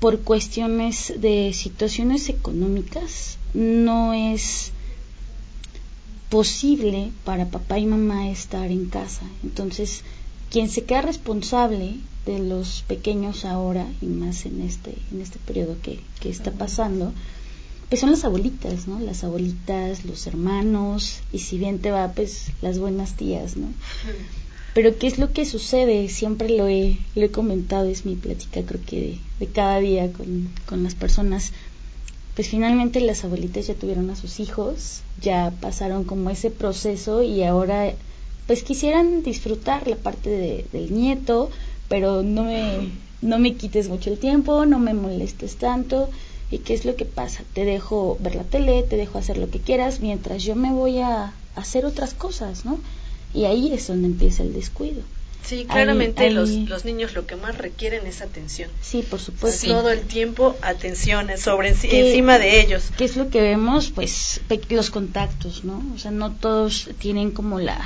[0.00, 4.72] por cuestiones de situaciones económicas, no es
[6.28, 9.22] posible para papá y mamá estar en casa.
[9.42, 10.02] Entonces,
[10.50, 11.96] quien se queda responsable
[12.26, 17.12] de los pequeños ahora y más en este en este periodo que, que está pasando,
[17.92, 18.98] pues son las abuelitas, ¿no?
[19.00, 23.66] Las abuelitas, los hermanos y si bien te va, pues las buenas tías, ¿no?
[24.72, 26.08] Pero ¿qué es lo que sucede?
[26.08, 30.10] Siempre lo he, lo he comentado, es mi plática creo que de, de cada día
[30.10, 31.52] con, con las personas.
[32.34, 37.42] Pues finalmente las abuelitas ya tuvieron a sus hijos, ya pasaron como ese proceso y
[37.42, 37.92] ahora
[38.46, 41.50] pues quisieran disfrutar la parte de- del nieto,
[41.90, 42.78] pero no me,
[43.20, 46.08] no me quites mucho el tiempo, no me molestes tanto.
[46.52, 47.42] ¿Y qué es lo que pasa?
[47.54, 50.98] Te dejo ver la tele, te dejo hacer lo que quieras, mientras yo me voy
[51.00, 52.78] a hacer otras cosas, ¿no?
[53.34, 55.02] Y ahí es donde empieza el descuido.
[55.44, 58.70] Sí, claramente ahí- Los, los niños lo que más requieren es atención.
[58.82, 59.66] Sí, por Pues supuesto.
[59.66, 62.92] todo el tiempo atención sobre enci- ¿Qué- encima de ellos.
[62.96, 63.90] ¿Qué es lo que vemos?
[63.90, 65.82] Pues los contactos, ¿no?
[65.94, 67.80] O sea, no todos tienen como la,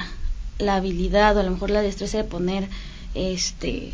[0.59, 2.69] la habilidad o a lo mejor la destreza de poner
[3.15, 3.93] este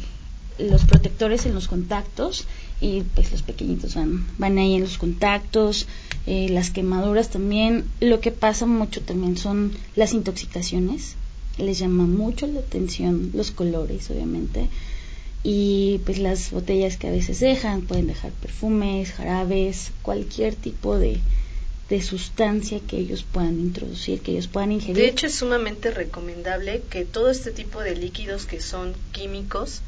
[0.59, 2.47] los protectores en los contactos
[2.83, 5.87] y pues los pequeñitos van van ahí en los contactos
[6.27, 11.15] eh, las quemaduras también lo que pasa mucho también son las intoxicaciones
[11.59, 14.69] les llama mucho la atención los colores obviamente
[15.45, 21.19] y pues las botellas que a veces dejan pueden dejar perfumes, jarabes, cualquier tipo de,
[21.89, 24.97] de sustancia que ellos puedan introducir, que ellos puedan ingerir.
[24.97, 29.83] De hecho, es sumamente recomendable que todo este tipo de líquidos que son químicos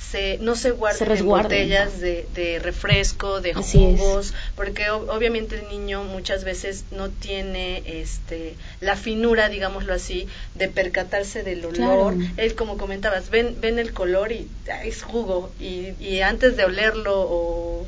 [0.00, 6.04] se, no se guarden Se botellas de, de refresco, de jugos, porque obviamente el niño
[6.04, 12.14] muchas veces no tiene este la finura, digámoslo así, de percatarse del olor.
[12.14, 12.32] Claro.
[12.36, 16.64] Él, como comentabas, ven, ven el color y ah, es jugo, y, y antes de
[16.64, 17.86] olerlo o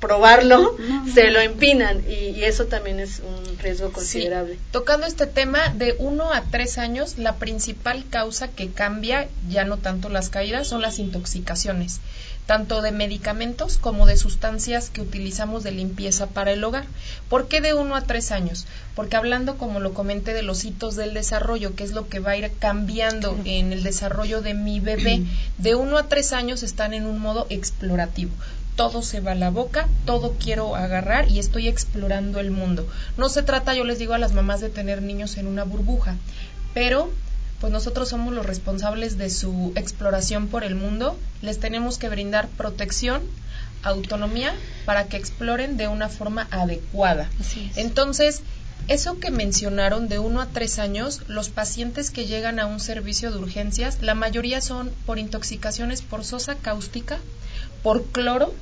[0.00, 1.06] probarlo, No.
[1.12, 4.54] se lo empinan, y, y eso también es un riesgo considerable.
[4.54, 4.60] Sí.
[4.72, 9.76] Tocando este tema, de 1 a 3 años, la principal causa que cambia, ya no
[9.76, 12.00] tanto las caídas, son las intoxicaciones,
[12.46, 16.86] tanto de medicamentos como de sustancias que utilizamos de limpieza para el hogar.
[17.28, 18.66] ¿Por qué de 1 a 3 años?
[18.96, 22.32] Porque hablando, como lo comenté, de los hitos del desarrollo, que es lo que va
[22.32, 25.22] a ir cambiando en el desarrollo de mi bebé,
[25.58, 28.30] de 1 a 3 años están en un modo explorativo
[28.76, 32.86] todo se va a la boca, todo quiero agarrar y estoy explorando el mundo.
[33.16, 36.16] No se trata, yo les digo a las mamás, de tener niños en una burbuja,
[36.74, 37.10] pero
[37.60, 42.48] pues nosotros somos los responsables de su exploración por el mundo, les tenemos que brindar
[42.48, 43.22] protección,
[43.82, 44.54] autonomía
[44.86, 47.28] para que exploren de una forma adecuada.
[47.38, 47.76] Así es.
[47.76, 48.42] Entonces,
[48.88, 53.30] eso que mencionaron de 1 a 3 años, los pacientes que llegan a un servicio
[53.30, 57.18] de urgencias, la mayoría son por intoxicaciones por sosa cáustica,
[57.82, 58.54] por cloro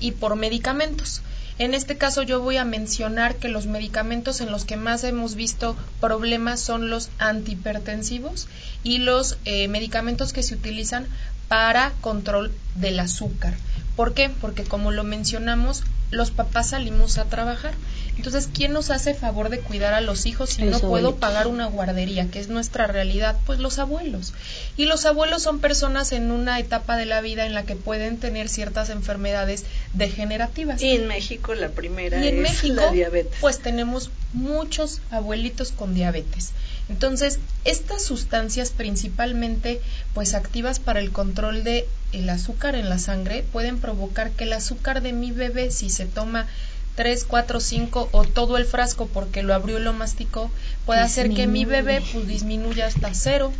[0.00, 1.22] y por medicamentos.
[1.58, 5.34] En este caso yo voy a mencionar que los medicamentos en los que más hemos
[5.34, 8.48] visto problemas son los antihipertensivos
[8.82, 11.06] y los eh, medicamentos que se utilizan
[11.48, 13.54] para control del azúcar.
[13.96, 14.30] ¿Por qué?
[14.30, 17.74] Porque como lo mencionamos, los papás salimos a trabajar.
[18.16, 21.46] Entonces, ¿quién nos hace favor de cuidar a los hijos si Los no puedo pagar
[21.46, 23.36] una guardería, que es nuestra realidad?
[23.46, 24.34] Pues los abuelos.
[24.76, 28.18] Y los abuelos son personas en una etapa de la vida en la que pueden
[28.18, 30.82] tener ciertas enfermedades degenerativas.
[30.82, 33.38] Y en México la primera Y en es México, la diabetes.
[33.40, 36.52] pues tenemos muchos abuelitos con diabetes.
[36.88, 39.80] Entonces, estas sustancias principalmente
[40.14, 44.52] pues activas para el control de el azúcar en la sangre pueden provocar que el
[44.52, 46.46] azúcar de mi bebé si se toma
[46.94, 50.50] 3, 4, 5 o todo el frasco porque lo abrió y lo masticó,
[50.84, 53.52] puede hacer que mi bebé pues disminuya hasta cero.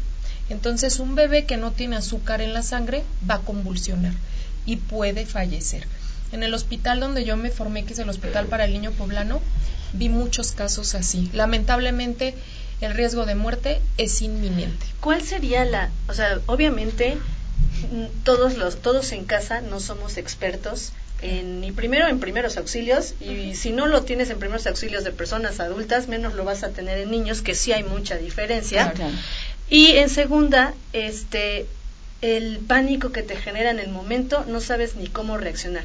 [0.50, 4.12] Entonces, un bebé que no tiene azúcar en la sangre va a convulsionar
[4.66, 5.86] y puede fallecer.
[6.32, 9.40] En el hospital donde yo me formé, que es el Hospital para el Niño Poblano,
[9.92, 11.30] vi muchos casos así.
[11.32, 12.34] Lamentablemente,
[12.80, 14.86] el riesgo de muerte es inminente.
[15.00, 17.16] ¿Cuál sería la, o sea, obviamente
[17.92, 20.92] mm, todos los todos en casa no somos expertos
[21.22, 25.12] en ni primero en primeros auxilios y si no lo tienes en primeros auxilios de
[25.12, 28.86] personas adultas, menos lo vas a tener en niños, que sí hay mucha diferencia.
[29.70, 31.66] Y en segunda, este
[32.20, 35.84] el pánico que te genera en el momento, no sabes ni cómo reaccionar.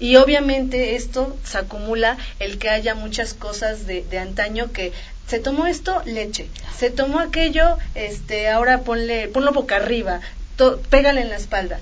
[0.00, 4.92] Y obviamente esto se acumula el que haya muchas cosas de, de antaño que
[5.28, 6.48] se tomó esto, leche.
[6.78, 10.20] Se tomó aquello, este, ahora ponle, ponlo boca arriba,
[10.56, 11.78] to- pégale en la espalda.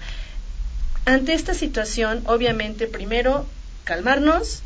[1.05, 3.46] Ante esta situación, obviamente, primero,
[3.84, 4.62] calmarnos,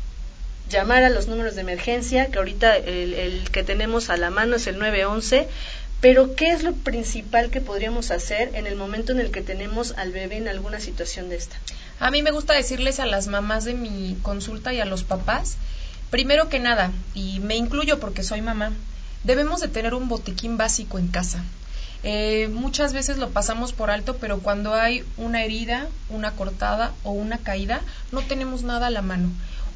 [0.69, 4.57] llamar a los números de emergencia, que ahorita el, el que tenemos a la mano
[4.57, 5.47] es el 911,
[5.99, 9.93] pero ¿qué es lo principal que podríamos hacer en el momento en el que tenemos
[9.97, 11.57] al bebé en alguna situación de esta?
[11.99, 15.57] A mí me gusta decirles a las mamás de mi consulta y a los papás,
[16.11, 18.73] primero que nada, y me incluyo porque soy mamá,
[19.23, 21.43] debemos de tener un botiquín básico en casa.
[22.03, 27.11] Eh, muchas veces lo pasamos por alto, pero cuando hay una herida, una cortada o
[27.11, 27.81] una caída,
[28.11, 29.29] no tenemos nada a la mano.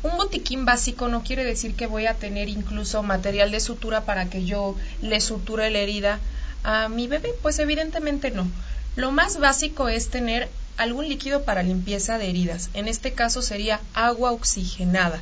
[0.04, 4.30] Un botiquín básico no quiere decir que voy a tener incluso material de sutura para
[4.30, 6.20] que yo le suture la herida
[6.64, 8.48] a mi bebé, pues evidentemente no.
[8.96, 12.70] Lo más básico es tener algún líquido para limpieza de heridas.
[12.74, 15.22] En este caso sería agua oxigenada.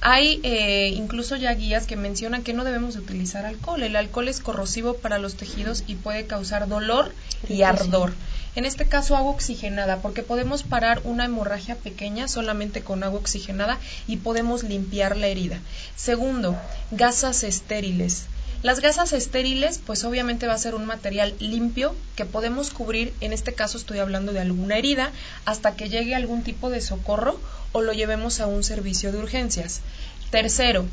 [0.00, 3.82] Hay eh, incluso ya guías que mencionan que no debemos de utilizar alcohol.
[3.82, 7.12] El alcohol es corrosivo para los tejidos y puede causar dolor
[7.48, 8.12] y ardor.
[8.56, 13.78] En este caso agua oxigenada, porque podemos parar una hemorragia pequeña solamente con agua oxigenada
[14.06, 15.58] y podemos limpiar la herida.
[15.96, 16.56] Segundo,
[16.92, 18.26] gasas estériles.
[18.64, 23.34] Las gasas estériles, pues obviamente va a ser un material limpio que podemos cubrir, en
[23.34, 25.12] este caso estoy hablando de alguna herida,
[25.44, 27.38] hasta que llegue algún tipo de socorro
[27.72, 29.82] o lo llevemos a un servicio de urgencias.
[30.30, 30.86] Tercero,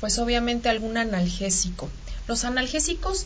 [0.00, 1.88] pues obviamente algún analgésico.
[2.26, 3.24] Los analgésicos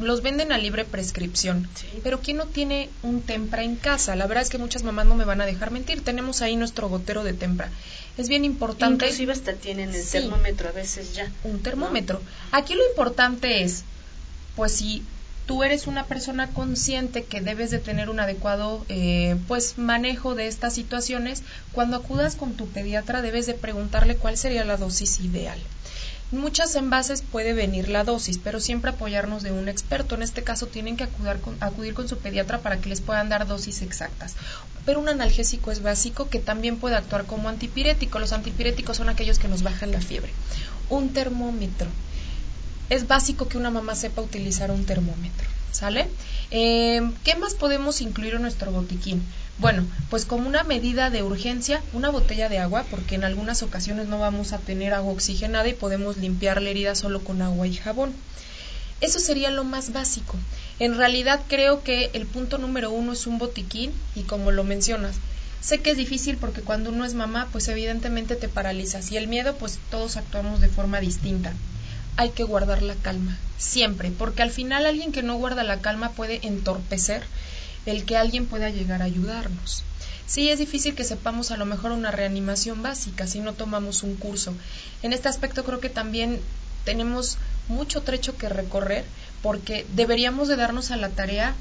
[0.00, 1.68] los venden a libre prescripción.
[2.02, 4.16] Pero ¿quién no tiene un tempra en casa?
[4.16, 6.02] La verdad es que muchas mamás no me van a dejar mentir.
[6.02, 7.70] Tenemos ahí nuestro gotero de tempra.
[8.18, 9.06] Es bien importante.
[9.06, 10.12] Inclusive hasta tienen el Sí.
[10.18, 11.30] termómetro a veces ya.
[11.44, 12.20] un termómetro.
[12.52, 13.84] Aquí lo importante es,
[14.56, 15.02] pues si
[15.46, 20.46] tú eres una persona consciente que debes de tener un adecuado eh, pues manejo de
[20.48, 21.42] estas situaciones,
[21.72, 25.58] cuando acudas con tu pediatra debes de preguntarle cuál sería la dosis ideal.
[26.34, 30.16] Muchas envases puede venir la dosis, pero siempre apoyarnos de un experto.
[30.16, 33.28] En este caso tienen que acudir con, acudir con su pediatra para que les puedan
[33.28, 34.34] dar dosis exactas.
[34.84, 38.18] Pero un analgésico es básico que también puede actuar como antipirético.
[38.18, 40.32] Los antipiréticos son aquellos que nos bajan la fiebre.
[40.90, 41.86] Un termómetro.
[42.90, 45.48] Es básico que una mamá sepa utilizar un termómetro.
[45.70, 46.08] ¿Sale?
[46.56, 49.24] Eh, ¿Qué más podemos incluir en nuestro botiquín?
[49.58, 54.06] Bueno, pues como una medida de urgencia, una botella de agua, porque en algunas ocasiones
[54.06, 57.74] no vamos a tener agua oxigenada y podemos limpiar la herida solo con agua y
[57.74, 58.12] jabón.
[59.00, 60.36] Eso sería lo más básico.
[60.78, 65.16] En realidad creo que el punto número uno es un botiquín y como lo mencionas,
[65.60, 69.26] sé que es difícil porque cuando uno es mamá, pues evidentemente te paralizas y el
[69.26, 71.52] miedo, pues todos actuamos de forma distinta.
[72.16, 76.12] Hay que guardar la calma, siempre, porque al final alguien que no guarda la calma
[76.12, 77.22] puede entorpecer
[77.86, 79.84] el que alguien pueda llegar a ayudarnos.
[80.26, 84.16] Sí, es difícil que sepamos a lo mejor una reanimación básica si no tomamos un
[84.16, 84.54] curso.
[85.02, 86.40] En este aspecto creo que también
[86.84, 87.36] tenemos
[87.68, 89.04] mucho trecho que recorrer
[89.42, 91.54] porque deberíamos de darnos a la tarea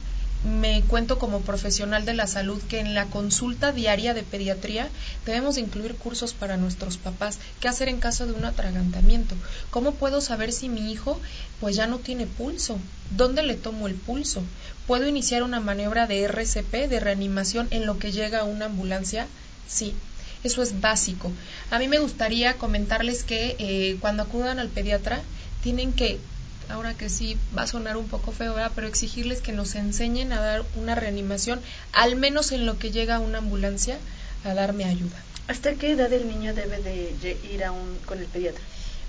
[0.44, 4.90] me cuento como profesional de la salud que en la consulta diaria de pediatría
[5.26, 7.40] debemos de incluir cursos para nuestros papás.
[7.60, 9.36] ¿Qué hacer en caso de un atragantamiento?
[9.72, 11.20] ¿Cómo puedo saber si mi hijo
[11.60, 12.78] pues ya no tiene pulso?
[13.12, 14.44] ¿Dónde le tomo el pulso?
[14.86, 19.28] ¿Puedo iniciar una maniobra de RCP, de reanimación, en lo que llega una ambulancia?
[19.68, 19.94] Sí,
[20.44, 21.32] eso es básico.
[21.72, 25.22] A mí me gustaría comentarles que eh, cuando acudan al pediatra
[25.64, 26.20] tienen que
[26.70, 28.72] ahora que sí va a sonar un poco feo, ¿verdad?
[28.76, 31.62] pero exigirles que nos enseñen a dar una reanimación,
[31.92, 33.98] al menos en lo que llega una ambulancia
[34.44, 35.16] a darme ayuda.
[35.48, 38.64] ¿Hasta qué edad el niño debe de ir a un, con el pediatra?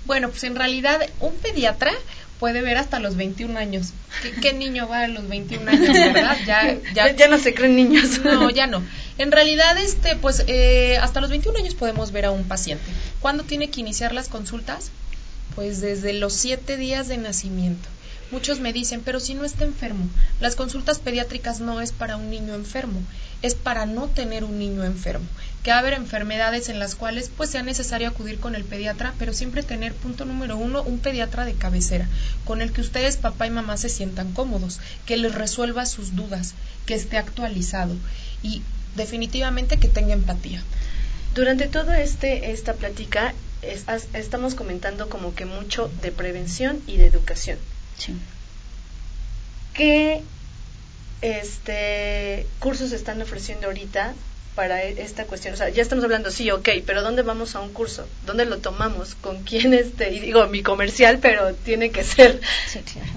[0.05, 1.91] Bueno, pues en realidad un pediatra
[2.39, 3.93] puede ver hasta los 21 años.
[4.21, 6.37] ¿Qué, qué niño va a los 21 años, verdad?
[6.45, 8.19] Ya, ya, ya no se creen niños.
[8.23, 8.83] No, ya no.
[9.17, 12.85] En realidad, este, pues, eh, hasta los 21 años podemos ver a un paciente.
[13.21, 14.91] ¿Cuándo tiene que iniciar las consultas?
[15.55, 17.87] Pues desde los siete días de nacimiento.
[18.31, 20.09] Muchos me dicen, pero si no está enfermo,
[20.41, 22.99] las consultas pediátricas no es para un niño enfermo,
[23.43, 25.25] es para no tener un niño enfermo.
[25.63, 29.13] Que va a haber enfermedades en las cuales pues sea necesario acudir con el pediatra,
[29.19, 32.07] pero siempre tener punto número uno, un pediatra de cabecera,
[32.45, 36.55] con el que ustedes, papá y mamá, se sientan cómodos, que les resuelva sus dudas,
[36.87, 37.95] que esté actualizado
[38.41, 38.63] y
[38.95, 40.63] definitivamente que tenga empatía.
[41.35, 43.33] Durante toda este, esta plática
[43.73, 47.57] es- estamos comentando como que mucho de prevención y de educación.
[47.97, 48.15] Sí.
[49.73, 50.23] ¿Qué
[51.21, 54.13] este, cursos están ofreciendo ahorita
[54.55, 55.53] para e- esta cuestión?
[55.53, 58.07] O sea, ya estamos hablando, sí, ok, pero ¿dónde vamos a un curso?
[58.25, 59.15] ¿Dónde lo tomamos?
[59.15, 59.73] ¿Con quién?
[59.73, 62.39] Este, y digo, mi comercial, pero tiene que ser.
[62.67, 63.09] Sí, claro.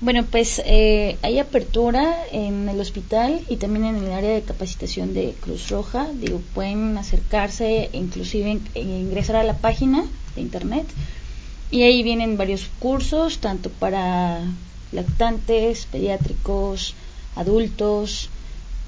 [0.00, 5.14] Bueno, pues eh, hay apertura en el hospital y también en el área de capacitación
[5.14, 6.08] de Cruz Roja.
[6.12, 10.86] Digo, pueden acercarse, inclusive in- e ingresar a la página de internet
[11.70, 14.42] y ahí vienen varios cursos, tanto para
[14.92, 16.94] lactantes, pediátricos,
[17.34, 18.28] adultos,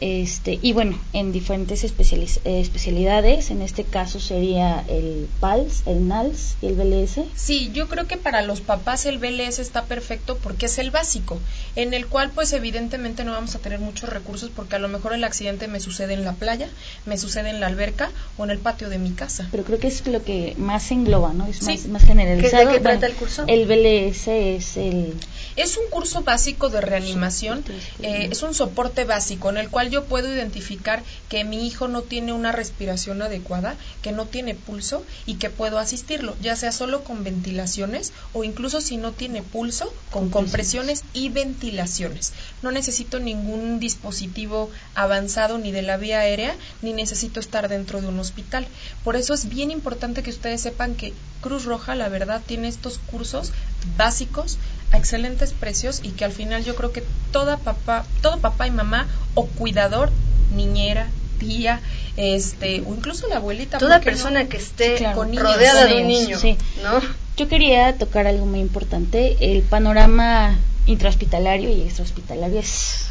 [0.01, 3.51] este y bueno, en diferentes eh, especialidades.
[3.51, 7.20] En este caso sería el PALS, el NALS y el BLS.
[7.34, 11.38] Sí, yo creo que para los papás el BLS está perfecto porque es el básico,
[11.76, 15.12] en el cual pues evidentemente no vamos a tener muchos recursos porque a lo mejor
[15.14, 16.68] el accidente me sucede en la playa,
[17.07, 19.49] me sucede en la alberca o en el patio de mi casa.
[19.51, 21.46] pero creo que es lo que más engloba, ¿no?
[21.46, 21.64] Es Sí.
[21.76, 22.66] más, más generalizado.
[22.68, 23.44] ¿De qué trata Bueno, el curso?
[23.46, 25.14] El BLS es el...
[25.59, 27.65] Es un curso básico de reanimación,
[28.01, 32.03] eh, es un soporte básico en el cual yo puedo identificar que mi hijo no
[32.03, 37.03] tiene una respiración adecuada, que no tiene pulso y que puedo asistirlo, ya sea solo
[37.03, 42.35] con ventilaciones o incluso si no tiene pulso, con compresiones y ventilaciones.
[42.63, 48.07] No necesito ningún dispositivo avanzado ni de la vía aérea, ni necesito estar dentro de
[48.07, 48.69] un hospital.
[49.03, 52.99] Por eso es bien importante que ustedes sepan que Cruz Roja, la verdad, tiene estos
[52.99, 53.53] cursos
[53.97, 54.59] básicos
[54.93, 58.70] a excelentes precios y que al final yo creo que toda papá, todo papá y
[58.70, 60.11] mamá o cuidador,
[60.55, 61.09] niñera,
[61.39, 61.80] tía,
[62.16, 65.16] este, o incluso la abuelita, Toda persona que esté claro.
[65.16, 66.57] con niños, rodeada con de un niño, sí.
[66.82, 67.01] ¿no?
[67.36, 69.36] Yo quería tocar algo muy importante.
[69.41, 73.07] El panorama intrahospitalario y extrahospitalario es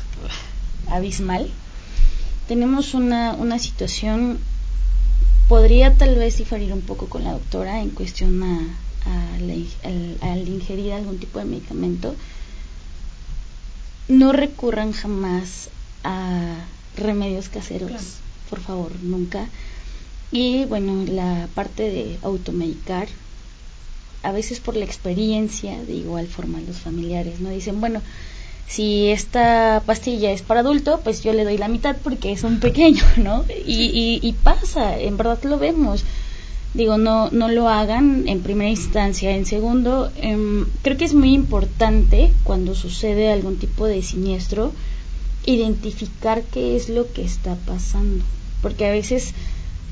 [0.89, 1.49] abismal.
[2.47, 4.39] Tenemos una, una situación,
[5.47, 8.59] podría tal vez diferir un poco con la doctora en cuestión a,
[9.07, 12.15] a la in- al, al ingerir algún tipo de medicamento.
[14.07, 15.69] No recurran jamás
[16.03, 16.55] a
[16.95, 18.03] remedios caseros, Claro.
[18.49, 19.47] por favor, nunca.
[20.31, 23.07] Y bueno, la parte de automedicar,
[24.23, 27.49] a veces por la experiencia, de igual forma los familiares, ¿no?
[27.49, 28.01] Dicen, bueno,
[28.67, 32.59] si esta pastilla es para adulto, pues yo le doy la mitad porque es un
[32.59, 33.45] pequeño, ¿no?
[33.65, 36.03] Y, y, y pasa, en verdad lo vemos.
[36.77, 39.31] Digo, no, no lo hagan en primera instancia.
[39.35, 44.71] En segundo, em, creo que es muy importante cuando sucede algún tipo de siniestro
[45.45, 48.23] identificar qué es lo que está pasando.
[48.61, 49.33] Porque a veces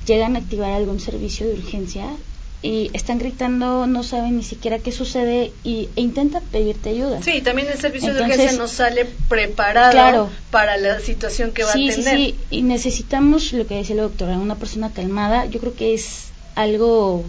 [0.05, 2.05] llegan a activar algún servicio de urgencia
[2.61, 7.21] y están gritando, no saben ni siquiera qué sucede y, e intentan pedirte ayuda.
[7.23, 10.29] Sí, también el servicio de urgencia no sale preparado Claro.
[10.51, 12.17] para la situación que va sí, a sí, tener.
[12.17, 15.45] sí, y necesitamos lo que decía la doctora, una persona calmada.
[15.45, 16.25] Yo creo que es
[16.56, 17.24] algo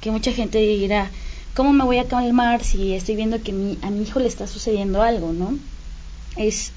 [0.00, 1.10] que mucha gente dirá,
[1.54, 4.46] ¿cómo me voy a calmar si estoy viendo que mi, a mi hijo le está
[4.46, 5.56] sucediendo algo, no?
[6.36, 6.72] Es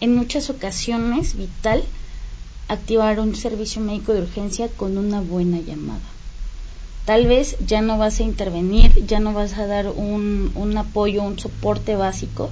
[0.00, 1.84] en muchas ocasiones vital
[2.68, 6.00] activar un servicio médico de urgencia con una buena llamada.
[7.04, 11.22] Tal vez ya no vas a intervenir, ya no vas a dar un, un apoyo,
[11.22, 12.50] un soporte básico,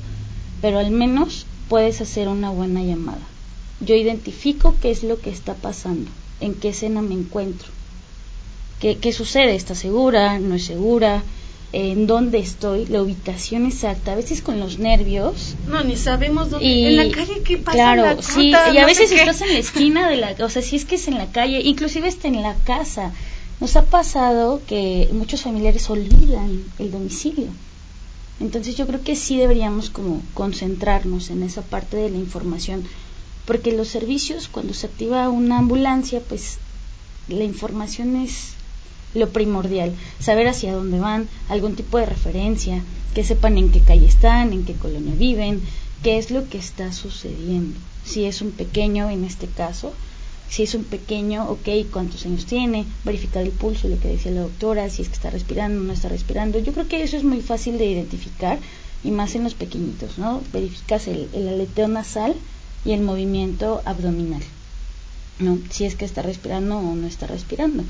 [0.61, 3.27] pero al menos puedes hacer una buena llamada.
[3.81, 6.11] Yo identifico qué es lo que está pasando,
[6.41, 7.69] en qué escena me encuentro,
[8.81, 11.23] qué, qué sucede, está segura, no es segura,
[11.73, 15.55] en dónde estoy, la ubicación exacta, a veces con los nervios.
[15.69, 16.67] No, ni sabemos dónde.
[16.67, 17.77] Y en la calle, ¿qué pasa?
[17.77, 18.75] Claro, en la sí, ruta?
[18.75, 20.97] y a No veces estás en la esquina de la, o sea, si es que
[20.97, 23.13] es en la calle, inclusive está en la casa.
[23.61, 27.49] Nos ha pasado que muchos familiares olvidan el domicilio.
[28.41, 32.85] Entonces yo creo que sí deberíamos como concentrarnos en esa parte de la información,
[33.45, 36.57] porque los servicios cuando se activa una ambulancia, pues
[37.29, 38.55] la información es
[39.15, 42.83] lo primordial, saber hacia dónde van, algún tipo de referencia,
[43.15, 45.61] que sepan en qué calle están, en qué colonia viven,
[46.03, 47.79] qué es lo que está sucediendo.
[48.05, 49.93] Si es un pequeño en este caso,
[50.49, 54.43] si es un pequeño, ok, cuántos años tiene, verificar el pulso, lo que decía la
[54.43, 56.59] doctora, si es que está respirando, no está respirando.
[56.59, 58.59] Yo creo que eso es muy fácil de identificar
[59.05, 60.43] y más en los pequeñitos, ¿no?
[60.53, 62.35] Verificas el, el aleteo nasal
[62.85, 64.43] y el movimiento abdominal,
[65.39, 65.59] ¿no?
[65.71, 67.85] Si es que está respirando o no está respirando.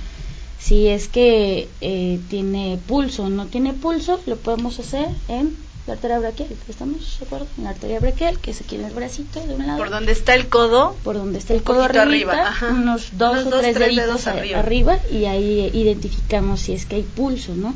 [0.62, 5.56] Si es que eh, tiene pulso o no tiene pulso, lo podemos hacer en
[5.86, 6.50] la arteria braquial.
[6.68, 7.46] ¿Estamos de acuerdo?
[7.56, 9.78] En la arteria braquial, que es aquí en el bracito de un lado.
[9.78, 10.94] Por donde está el codo.
[11.02, 12.68] Por donde está el codo arribita, arriba, ajá.
[12.72, 14.58] unos dos Unos o dos, tres, tres deditos dedos a- arriba.
[14.58, 17.74] arriba y ahí identificamos si es que hay pulso, ¿no?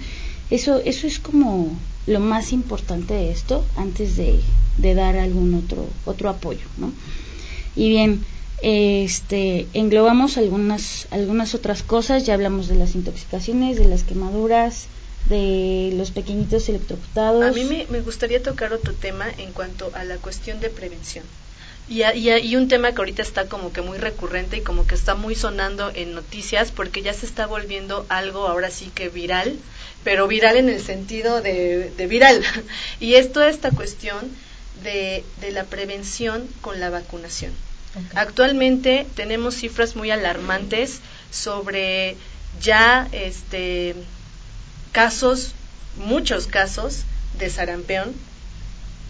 [0.51, 1.75] Eso, eso es como
[2.07, 4.39] lo más importante de esto antes de,
[4.77, 6.93] de dar algún otro, otro apoyo, ¿no?
[7.77, 8.25] Y bien,
[8.63, 14.87] Este, englobamos algunas, algunas otras cosas, ya hablamos de las intoxicaciones, de las quemaduras,
[15.29, 17.45] de los pequeñitos electrocutados.
[17.45, 21.25] A mí me, me gustaría tocar otro tema en cuanto a la cuestión de prevención.
[21.89, 24.95] Y, y, y un tema que ahorita está como que muy recurrente y como que
[24.95, 29.59] está muy sonando en noticias porque ya se está volviendo algo ahora sí que viral,
[30.03, 32.43] pero viral en el sentido de, de viral.
[33.01, 34.31] Y es toda esta cuestión
[34.83, 37.53] de, de la prevención con la vacunación.
[38.15, 42.17] Actualmente tenemos cifras muy alarmantes sobre
[42.61, 43.95] ya este
[44.93, 45.53] casos,
[45.97, 47.05] muchos casos
[47.39, 48.15] de sarampión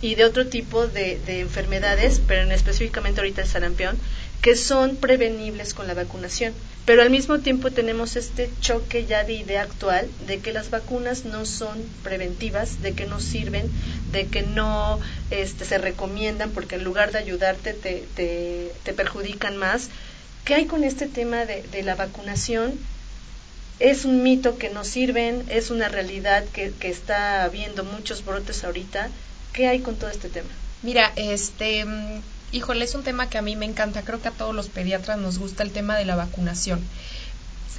[0.01, 3.99] y de otro tipo de, de enfermedades, pero en específicamente ahorita el sarampión,
[4.43, 6.53] que son prevenibles con la vacunación.
[6.85, 11.25] Pero al mismo tiempo tenemos este choque ya de idea actual de que las vacunas
[11.25, 13.71] no son preventivas, de que no sirven,
[14.13, 19.57] de que no este, se recomiendan porque en lugar de ayudarte te, te, te perjudican
[19.57, 19.89] más.
[20.45, 22.79] ¿Qué hay con este tema de, de la vacunación?
[23.81, 28.63] es un mito que no sirven, es una realidad que, que está habiendo muchos brotes
[28.65, 29.11] ahorita.
[29.53, 30.49] ¿Qué hay con todo este tema?
[30.83, 31.85] Mira, este,
[32.55, 34.03] híjole, es un tema que a mí me encanta.
[34.03, 36.81] Creo que a todos los pediatras nos gusta el tema de la vacunación.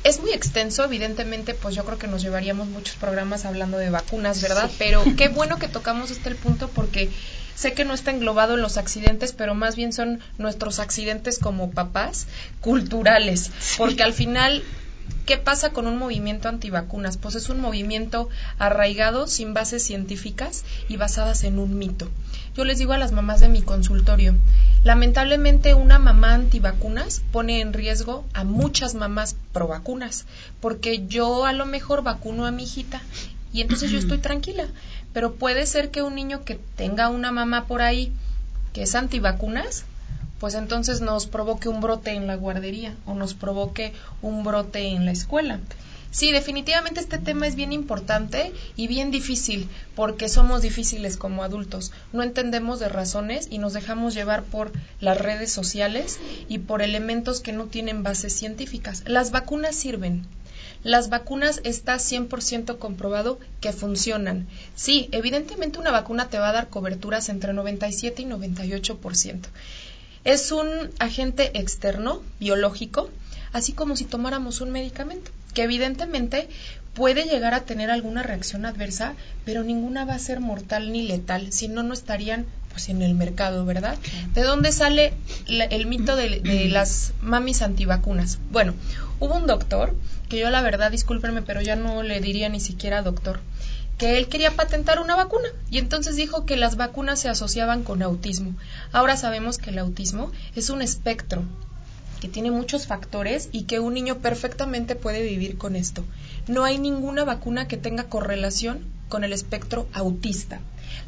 [0.03, 4.41] Es muy extenso, evidentemente, pues yo creo que nos llevaríamos muchos programas hablando de vacunas,
[4.41, 4.69] ¿verdad?
[4.69, 4.75] Sí.
[4.77, 7.09] Pero qué bueno que tocamos este el punto porque
[7.55, 11.71] sé que no está englobado en los accidentes, pero más bien son nuestros accidentes como
[11.71, 12.27] papás
[12.61, 14.63] culturales, porque al final
[15.25, 17.17] ¿Qué pasa con un movimiento antivacunas?
[17.17, 22.09] Pues es un movimiento arraigado, sin bases científicas y basadas en un mito.
[22.55, 24.33] Yo les digo a las mamás de mi consultorio,
[24.85, 30.25] lamentablemente una mamá antivacunas pone en riesgo a muchas mamás pro vacunas,
[30.61, 33.01] porque yo a lo mejor vacuno a mi hijita
[33.51, 34.67] y entonces yo estoy tranquila,
[35.11, 38.13] pero puede ser que un niño que tenga una mamá por ahí
[38.71, 39.83] que es antivacunas,
[40.39, 45.03] pues entonces nos provoque un brote en la guardería o nos provoque un brote en
[45.05, 45.59] la escuela.
[46.15, 51.91] Sí, definitivamente este tema es bien importante y bien difícil porque somos difíciles como adultos.
[52.13, 57.41] No entendemos de razones y nos dejamos llevar por las redes sociales y por elementos
[57.41, 59.03] que no tienen bases científicas.
[59.05, 60.25] Las vacunas sirven.
[60.83, 64.47] Las vacunas está 100% comprobado que funcionan.
[64.73, 69.41] Sí, evidentemente una vacuna te va a dar coberturas entre 97 y 98%.
[70.23, 73.09] Es un agente externo, biológico,
[73.51, 76.47] así como si tomáramos un medicamento, que evidentemente
[76.93, 81.51] puede llegar a tener alguna reacción adversa, pero ninguna va a ser mortal ni letal,
[81.51, 83.97] si no, no estarían pues en el mercado, ¿verdad?
[84.33, 85.13] ¿De dónde sale
[85.47, 88.37] la- el mito de, de las mamis antivacunas?
[88.51, 88.73] Bueno,
[89.19, 89.95] hubo un doctor,
[90.29, 93.39] que yo la verdad, discúlpenme, pero ya no le diría ni siquiera doctor,
[93.97, 98.01] que él quería patentar una vacuna y entonces dijo que las vacunas se asociaban con
[98.01, 98.55] autismo.
[98.91, 101.43] Ahora sabemos que el autismo es un espectro
[102.25, 106.03] que tiene muchos factores y que un niño perfectamente puede vivir con esto.
[106.47, 110.59] No hay ninguna vacuna que tenga correlación con el espectro autista.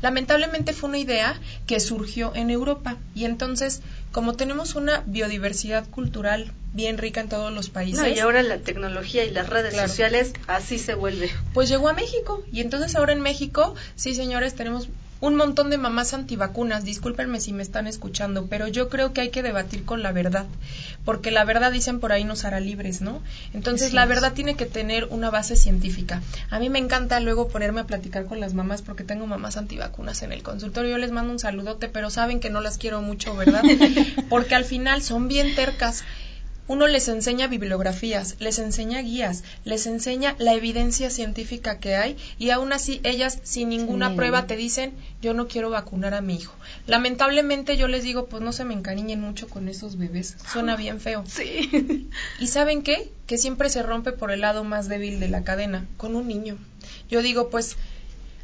[0.04, 6.52] Lamentablemente fue una idea que surgió en Europa y entonces, como tenemos una biodiversidad cultural
[6.74, 9.88] bien rica en todos los países, No, y ahora la tecnología y las redes Claro.
[9.88, 11.32] sociales así se vuelve.
[11.56, 12.44] pues llegó a México.
[12.52, 14.88] Y entonces ahora en México, sí señores, tenemos
[15.20, 16.84] un montón de mamás antivacunas.
[16.84, 20.46] Discúlpenme si me están escuchando, pero yo creo que hay que debatir con la verdad.
[21.06, 23.22] Porque la verdad, dicen por ahí, nos hará libres, ¿no?
[23.54, 26.22] Entonces la verdad tiene que tener una base científica.
[26.50, 30.22] A mí me encanta luego ponerme a platicar con las mamás porque tengo mamás antivacunas
[30.22, 30.92] en el consultorio.
[30.92, 33.64] Yo les mando un saludote, pero saben que no las quiero mucho, ¿verdad?
[34.30, 36.04] Porque al final son bien tercas.
[36.68, 42.50] Uno les enseña bibliografías, les enseña guías, les enseña la evidencia científica que hay y
[42.50, 46.54] aún así ellas sin ninguna prueba te dicen yo no quiero vacunar a mi hijo.
[46.86, 51.00] Lamentablemente yo les digo pues no se me encariñen mucho con esos bebés, suena bien
[51.00, 51.24] feo.
[51.26, 52.10] Sí.
[52.40, 53.12] ¿Y saben qué?
[53.26, 56.58] Que siempre se rompe por el lado más débil de la cadena, con un niño.
[57.10, 57.78] Yo digo, pues,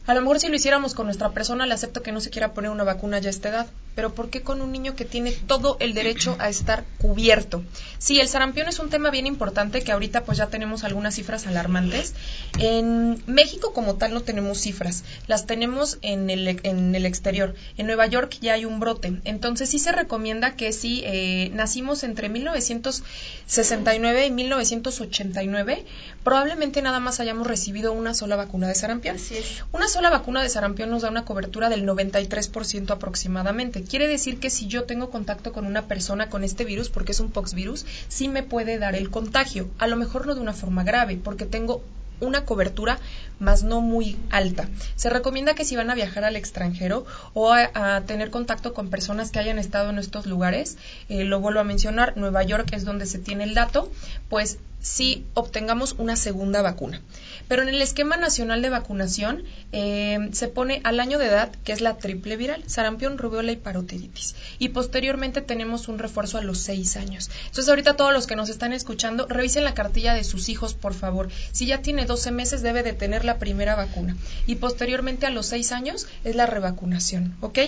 [0.05, 2.53] a lo mejor si lo hiciéramos con nuestra persona, le acepto que no se quiera
[2.53, 5.31] poner una vacuna ya a esta edad, pero ¿por qué con un niño que tiene
[5.31, 7.63] todo el derecho a estar cubierto?
[7.97, 11.47] Sí, el sarampión es un tema bien importante que ahorita pues ya tenemos algunas cifras
[11.47, 12.13] alarmantes.
[12.59, 17.55] En México como tal no tenemos cifras, las tenemos en el, en el exterior.
[17.77, 22.03] En Nueva York ya hay un brote, entonces sí se recomienda que si eh, nacimos
[22.03, 25.85] entre 1969 y 1989,
[26.23, 29.15] probablemente nada más hayamos recibido una sola vacuna de sarampión.
[29.15, 29.63] Así es.
[29.71, 33.82] Una sola vacuna de sarampión nos da una cobertura del 93% aproximadamente.
[33.89, 37.19] Quiere decir que si yo tengo contacto con una persona con este virus, porque es
[37.19, 39.69] un poxvirus, sí me puede dar el contagio.
[39.77, 41.83] A lo mejor no de una forma grave, porque tengo
[42.19, 42.99] una cobertura,
[43.43, 44.69] más no muy alta.
[44.95, 49.31] Se recomienda que si van a viajar al extranjero o a, tener contacto con personas
[49.31, 50.77] que hayan estado en estos lugares,
[51.09, 53.91] eh, lo vuelvo a mencionar, Nueva York es donde se tiene el dato,
[54.29, 57.01] pues si obtengamos una segunda vacuna.
[57.47, 61.71] Pero en el esquema nacional de vacunación eh, se pone al año de edad, que
[61.71, 64.35] es la triple viral, sarampión, rubiola y parotiditis.
[64.59, 67.31] Y posteriormente tenemos un refuerzo a los seis años.
[67.45, 70.93] Entonces ahorita todos los que nos están escuchando, revisen la cartilla de sus hijos, por
[70.93, 71.29] favor.
[71.53, 74.15] Si ya tiene 12 meses, debe de tener la primera vacuna.
[74.47, 77.59] Y posteriormente a los seis años es la revacunación, ¿ok?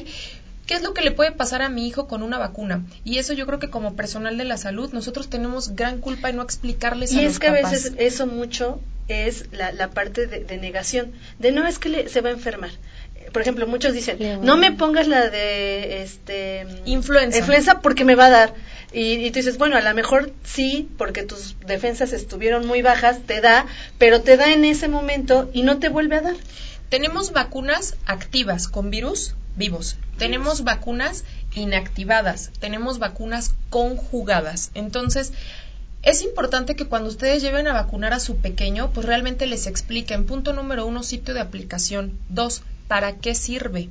[0.66, 2.82] ¿Qué es lo que le puede pasar a mi hijo con una vacuna?
[3.04, 6.38] Y eso yo creo que como personal de la salud nosotros tenemos gran culpa en
[6.38, 10.26] no explicarles y a es los que a veces eso mucho es la, la parte
[10.26, 12.72] de, de negación, de no es que le- se va a enfermar.
[13.32, 17.38] Por ejemplo, muchos dicen, no me pongas la de este Influenza.
[17.38, 18.54] influenza porque me va a dar.
[18.96, 23.20] Y, y tú dices, bueno, a lo mejor sí, porque tus defensas estuvieron muy bajas,
[23.28, 23.66] te da,
[23.98, 26.36] pero te da en ese momento y no te vuelve a dar.
[26.90, 29.98] Tenemos vacunas activas con virus vivos.
[30.18, 31.26] Tenemos vacunas
[31.56, 32.52] inactivadas.
[32.60, 34.72] Tenemos vacunas conjugadas.
[34.76, 35.34] Entonces,
[36.04, 40.26] es importante que cuando ustedes lleven a vacunar a su pequeño, pues realmente les expliquen.
[40.26, 42.18] Punto número uno, sitio de aplicación.
[42.30, 43.90] Dos, ¿para qué sirve?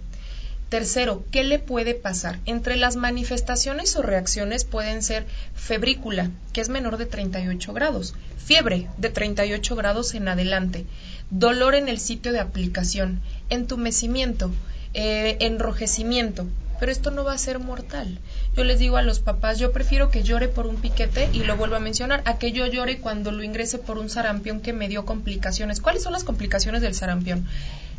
[0.74, 2.40] Tercero, ¿qué le puede pasar?
[2.46, 8.88] Entre las manifestaciones o reacciones pueden ser febrícula, que es menor de 38 grados, fiebre
[8.96, 10.84] de 38 grados en adelante,
[11.30, 13.20] dolor en el sitio de aplicación,
[13.50, 14.50] entumecimiento,
[14.94, 16.48] eh, enrojecimiento,
[16.80, 18.18] pero esto no va a ser mortal.
[18.56, 21.56] Yo les digo a los papás, yo prefiero que llore por un piquete y lo
[21.56, 24.88] vuelvo a mencionar, a que yo llore cuando lo ingrese por un sarampión que me
[24.88, 25.80] dio complicaciones.
[25.80, 27.46] ¿Cuáles son las complicaciones del sarampión?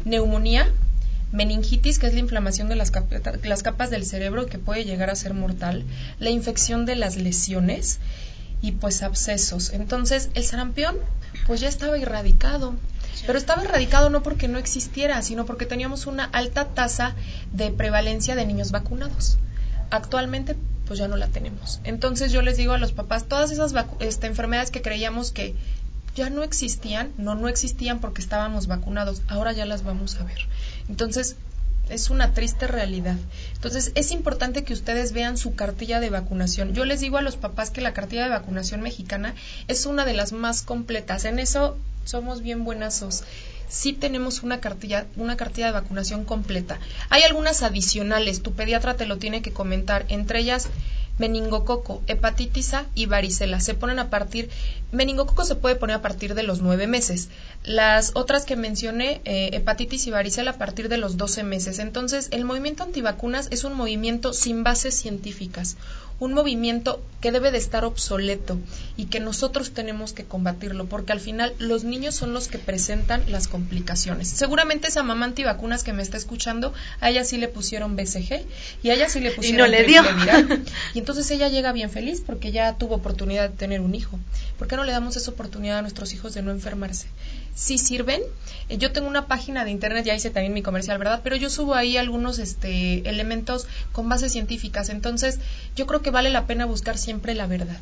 [0.04, 0.70] Neumonía,
[1.32, 5.10] meningitis, que es la inflamación de las, capa- las capas del cerebro que puede llegar
[5.10, 5.84] a ser mortal,
[6.20, 8.00] la infección de las lesiones
[8.62, 9.72] y pues abscesos.
[9.74, 10.96] Entonces, el sarampión
[11.48, 12.76] pues ya estaba erradicado.
[13.26, 17.16] Pero estaba erradicado no porque no existiera, sino porque teníamos una alta tasa
[17.54, 19.38] de prevalencia de niños vacunados.
[19.90, 20.56] Actualmente,
[20.86, 21.80] pues ya no la tenemos.
[21.84, 25.56] Entonces yo les digo a los papás, todas esas este, enfermedades que creíamos que
[26.16, 30.40] ya no existían, no, no existían porque estábamos vacunados, ahora ya las vamos a ver.
[30.90, 31.36] Entonces,
[31.90, 33.18] es una triste realidad.
[33.54, 36.74] Entonces, es importante que ustedes vean su cartilla de vacunación.
[36.74, 39.36] Yo les digo a los papás que la cartilla de vacunación mexicana
[39.68, 41.26] es una de las más completas.
[41.26, 43.24] En eso somos bien buenazos.
[43.68, 46.80] Sí tenemos una cartilla, una cartilla de vacunación completa.
[47.10, 50.70] Hay algunas adicionales, tu pediatra te lo tiene que comentar, entre ellas
[51.18, 53.60] meningococo, hepatitis A y varicela.
[53.60, 54.50] Se ponen a partir,
[54.92, 57.30] meningococo se puede poner a partir de los nueve meses.
[57.64, 61.80] Las otras que mencioné, eh, hepatitis y varicela, a partir de los 12 meses.
[61.80, 65.78] Entonces, el movimiento antivacunas es un movimiento sin bases científicas,
[66.20, 68.60] un movimiento que debe de estar obsoleto
[68.98, 73.24] y que nosotros tenemos que combatirlo, porque al final los niños son los que presentan
[73.32, 74.28] las complicaciones.
[74.30, 78.46] Seguramente esa mamá antivacunas que me está escuchando, a ella sí le pusieron BCG
[78.84, 80.04] y a ella sí le pusieron no le dio.
[80.94, 84.20] Y entonces ella llega bien feliz porque ya tuvo oportunidad de tener un hijo.
[84.58, 87.08] ¿Por qué no le damos esa oportunidad a nuestros hijos de no enfermarse?
[87.56, 88.22] Sí sirven.
[88.70, 91.22] Eh, Yo tengo una página de internet, ya hice también mi comercial, ¿verdad?
[91.24, 94.90] Pero yo subo ahí algunos este, elementos con bases científicas.
[94.90, 95.40] Entonces,
[95.76, 97.78] yo creo que vale la pena buscar siempre la verdad.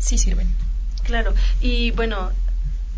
[0.00, 0.48] Sí sirven.
[1.04, 2.30] Claro, y bueno,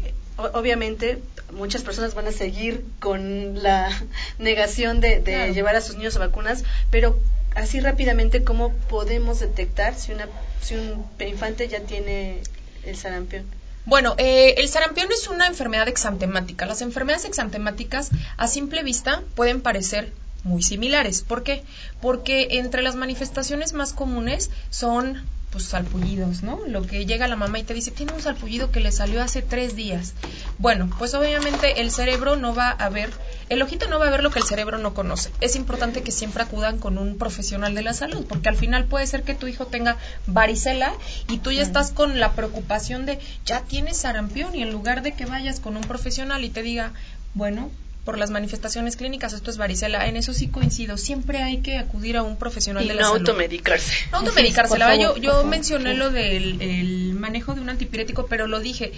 [0.05, 0.15] eh,
[0.53, 1.19] obviamente
[1.53, 3.89] muchas personas van a seguir con la
[4.39, 5.53] negación de, de Claro.
[5.53, 7.19] llevar a sus niños a vacunas, pero
[7.55, 10.29] así rápidamente, ¿cómo podemos detectar si, una,
[10.63, 12.41] si un infante ya tiene
[12.85, 13.45] el sarampión?
[13.87, 16.67] Bueno, eh, el sarampión es una enfermedad exantemática.
[16.67, 20.13] Las enfermedades exantemáticas a simple vista pueden parecer
[20.47, 21.23] muy similares.
[21.23, 21.63] ¿Por qué?
[22.01, 26.61] Porque entre las manifestaciones más comunes son pues salpullidos, ¿no?
[26.67, 29.43] Lo que llega la mamá y te dice, tiene un salpullido que le salió hace
[29.43, 30.13] tres días.
[30.59, 33.11] Bueno, pues obviamente el cerebro no va a ver,
[33.49, 35.31] el ojito no va a ver lo que el cerebro no conoce.
[35.41, 39.07] Es importante que siempre acudan con un profesional de la salud, porque al final puede
[39.07, 40.93] ser que tu hijo tenga varicela
[41.29, 45.13] y tú ya estás con la preocupación de, ya tienes sarampión y en lugar de
[45.13, 46.93] que vayas con un profesional y te diga,
[47.35, 47.71] bueno,
[48.07, 50.07] por las manifestaciones clínicas, esto es varicela.
[50.07, 50.97] En eso sí coincido.
[50.97, 53.21] Siempre hay que acudir a un profesional Y de la no salud.
[53.29, 53.93] automedicarse.
[54.13, 54.71] No automedicarse.
[54.71, 55.97] Por la yo, por yo favor, mencioné sí.
[55.99, 58.93] lo del el manejo de un antipirético, pero lo dije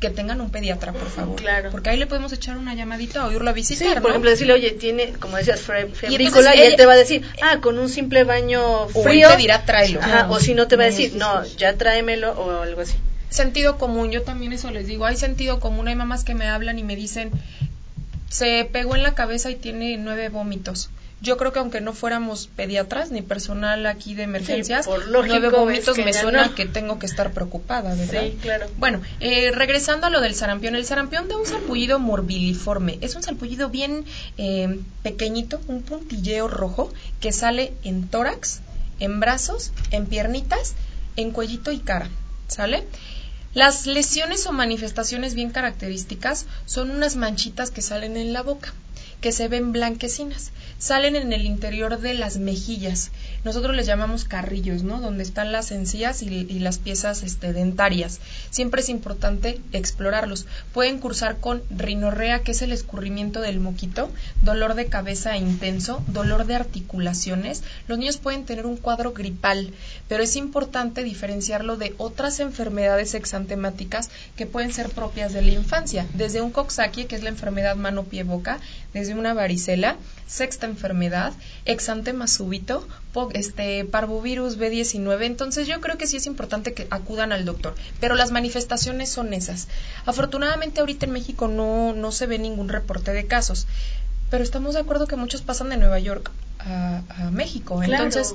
[0.00, 1.36] que tengan un pediatra, por favor.
[1.36, 1.70] Claro.
[1.70, 4.08] Porque ahí le podemos echar una llamadita o irlo a Sí, visitar, por ¿no?
[4.10, 7.58] ejemplo, decirle, oye, tiene, como decías, entonces febrícola, y, él te va a decir, ah,
[7.60, 9.28] con un simple baño O él frío.
[9.30, 10.00] te dirá, tráelo.
[10.00, 11.54] Ajá, o si no te va a decir, sí, no, sí.
[11.58, 12.94] ya tráemelo o algo así.
[13.30, 15.06] Sentido común, yo también eso les digo.
[15.06, 17.30] Hay sentido común, hay mamás que me hablan y me dicen,
[18.34, 20.90] se pegó en la cabeza y tiene nueve vómitos.
[21.20, 25.56] yo creo que aunque no fuéramos pediatras ni personal aquí de emergencias, por lógico, nueve
[25.56, 26.54] vómitos me suena no.
[26.56, 28.24] que tengo que estar preocupada, ¿verdad?
[28.24, 28.66] Sí, claro.
[28.76, 32.98] Bueno, eh, regresando a lo del sarampión, el sarampión da un salpullido morbiliforme.
[33.02, 34.04] Es un salpullido bien
[34.36, 38.62] eh, pequeñito, un puntilleo rojo que sale en tórax,
[38.98, 40.74] en brazos, en piernitas,
[41.14, 42.08] en cuellito y cara.
[42.48, 42.82] ¿Sale?
[43.54, 48.74] Las lesiones o manifestaciones bien características son unas manchitas que salen en la boca,
[49.24, 50.50] que se ven blanquecinas.
[50.76, 53.10] Salen en el interior de las mejillas.
[53.42, 55.00] Nosotros les llamamos carrillos, ¿no?
[55.00, 58.20] Donde están las encías y, las piezas este, dentarias.
[58.50, 60.44] Siempre es importante explorarlos.
[60.74, 64.10] Pueden cursar con rinorrea, que es el escurrimiento del moquito,
[64.42, 67.62] dolor de cabeza intenso, dolor de articulaciones.
[67.88, 69.72] Los niños pueden tener un cuadro gripal,
[70.06, 76.06] pero es importante diferenciarlo de otras enfermedades exantemáticas que pueden ser propias de la infancia,
[76.12, 78.58] desde un coxsackie, que es la enfermedad mano-pie-boca,
[78.92, 79.96] desde una varicela,
[80.26, 81.32] sexta enfermedad,
[81.64, 82.86] exantema súbito,
[83.32, 85.24] este parvovirus B19.
[85.24, 89.32] Entonces yo creo que sí es importante que acudan al doctor, pero las manifestaciones son
[89.34, 89.68] esas.
[90.06, 93.66] Afortunadamente ahorita en México no, no se ve ningún reporte de casos,
[94.30, 97.80] pero estamos de acuerdo que muchos pasan de Nueva York a, a México.
[97.84, 98.04] Claro.
[98.04, 98.34] Entonces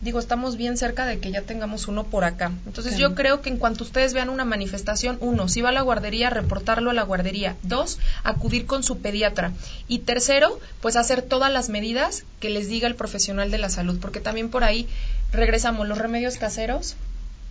[0.00, 2.52] digo, estamos bien cerca de que ya tengamos uno por acá.
[2.66, 5.82] Entonces yo creo que en cuanto ustedes vean una manifestación, uno, si va a la
[5.82, 7.56] guardería, reportarlo a la guardería.
[7.62, 9.52] Dos, acudir con su pediatra.
[9.88, 13.98] Y tercero, pues hacer todas las medidas que les diga el profesional de la salud,
[14.00, 14.88] porque también por ahí
[15.32, 16.96] regresamos los remedios caseros.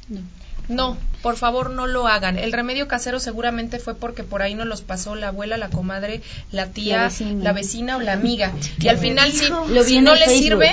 [0.08, 0.22] No.
[0.70, 2.38] No, por favor no lo hagan.
[2.38, 6.22] El remedio casero seguramente fue porque por ahí nos los pasó la abuela, la comadre,
[6.52, 7.98] la tía, La la vecina.
[7.98, 8.54] o la amiga.
[8.80, 10.72] Y al final si, no les sirve,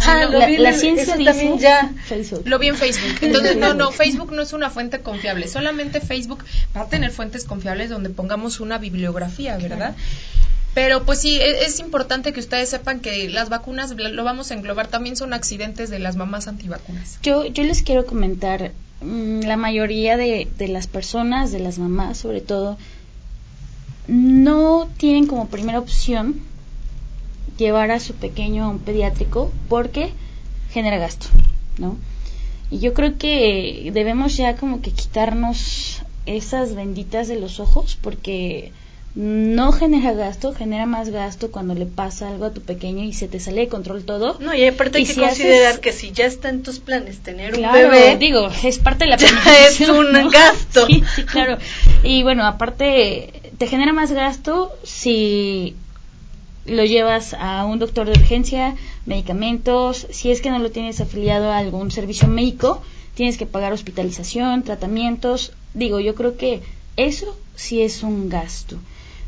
[0.00, 1.92] Ah, la, lo vi en la ciencia dice también ya.
[2.04, 2.42] Facebook.
[2.46, 3.18] Lo vi en Facebook.
[3.20, 5.48] Entonces, no, no, Facebook no es una fuente confiable.
[5.48, 6.44] Solamente Facebook
[6.76, 9.94] va a tener fuentes confiables donde pongamos una bibliografía, ¿verdad?
[10.74, 14.50] Pero pues sí, e- es, importante que ustedes sepan que las vacunas, lo lo vamos
[14.50, 17.18] a englobar, también son accidentes de las mamás antivacunas.
[17.22, 22.18] Yo, yo les quiero comentar, mm, la mayoría de, de las personas, de las mamás
[22.18, 22.78] sobre todo,
[24.06, 26.40] no tienen como primera opción
[27.60, 30.10] llevar a su pequeño a un pediátrico porque
[30.72, 31.28] genera gasto,
[31.78, 31.96] ¿no?
[32.72, 38.72] Y yo creo que debemos ya como que quitarnos esas benditas de los ojos porque
[39.16, 43.26] no genera gasto, genera más gasto cuando le pasa algo a tu pequeño y se
[43.26, 44.36] te sale de control todo.
[44.38, 47.18] No, y aparte hay que si considerar haces- que si ya está en tus planes
[47.18, 50.30] tener Claro, un bebé, digo, es parte de la ya es un ¿no?
[50.30, 50.86] gasto.
[50.86, 51.58] Sí, sí, claro.
[52.04, 55.74] Y bueno, aparte, te genera más gasto si
[56.66, 61.50] lo llevas a un doctor de urgencia, medicamentos, si es que no lo tienes afiliado
[61.50, 62.82] a algún servicio médico,
[63.14, 65.52] tienes que pagar hospitalización, tratamientos.
[65.74, 66.62] Digo, yo creo que
[66.96, 68.76] eso sí es un gasto.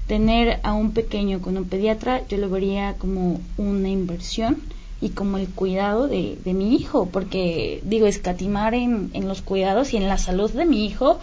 [0.07, 4.61] Tener a un pequeño con un pediatra, yo lo vería como una inversión
[5.01, 9.95] y como el cuidado de, de mi hijo, porque digo, escatimar en, en los cuidados
[9.95, 11.19] y en la salud de mi hijo,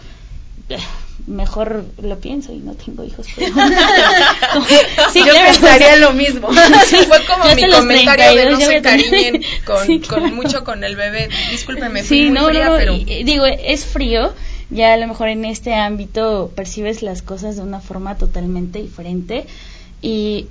[1.26, 3.26] mejor lo pienso y no tengo hijos.
[3.36, 3.52] pero-
[5.12, 6.48] Sí, yo claro, pensaría o sea, lo mismo.
[6.48, 10.34] Fue como mi comentario de 32 no se cariñen con, Sí, con claro.
[10.34, 11.28] mucho con el bebé.
[11.50, 12.94] Discúlpeme, fui muy no, fría, no, pero...
[12.94, 14.32] y digo, es frío,
[14.70, 19.46] ya a lo mejor en este ámbito percibes las cosas de una forma totalmente diferente
[20.02, 20.46] y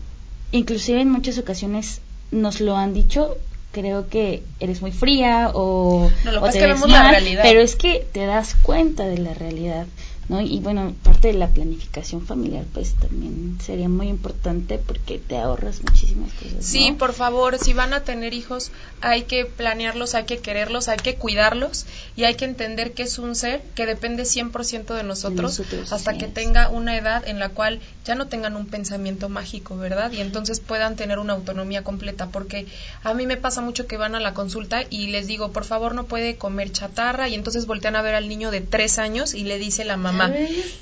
[0.52, 2.02] inclusive en muchas ocasiones
[2.32, 3.38] nos lo han dicho,
[3.72, 7.42] creo que eres muy fría o, No, lo o te que ves la mal, realidad.
[7.44, 9.86] pero es que te das cuenta de la realidad.
[10.30, 10.40] ¿No?
[10.42, 15.82] Y bueno, parte de la planificación familiar pues también sería muy importante porque te ahorras
[15.84, 16.64] muchísimas cosas.
[16.64, 16.98] Sí, ¿no?
[16.98, 18.72] por favor, si van a tener hijos,
[19.02, 23.18] hay que planearlos, hay que quererlos, hay que cuidarlos y hay que entender que es
[23.18, 26.34] un ser que depende 100% de nosotros, nosotros, hasta que es.
[26.34, 30.12] tenga una edad en la cual ya no tengan un pensamiento mágico, ¿verdad?
[30.12, 32.68] Y entonces puedan tener una autonomía completa, porque
[33.04, 35.96] a mí me pasa mucho que van a la consulta y les digo, por favor,
[35.96, 39.44] no puede comer chatarra y entonces voltean a ver al niño de tres años y
[39.44, 40.19] le dice la mamá,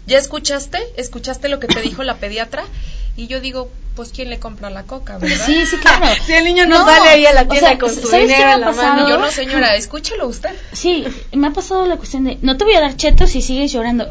[0.08, 0.80] ¿ya escuchaste?
[0.98, 2.64] ¿Escuchaste lo que te dijo la pediatra?
[3.16, 5.44] Y yo digo, pues ¿quién le compra la coca, verdad?
[5.44, 6.06] Sí, sí, claro.
[6.28, 8.20] Si el niño no, sale ahí a la o tienda sea, con su ¿sabes qué
[8.28, 8.94] dinero me ha en la pasado?
[8.94, 9.10] mano.
[9.10, 10.52] Yo no, señora, escúchelo usted.
[10.72, 13.72] Sí, me ha pasado la cuestión de, no te voy a dar chetos si sigues
[13.72, 14.08] llorando.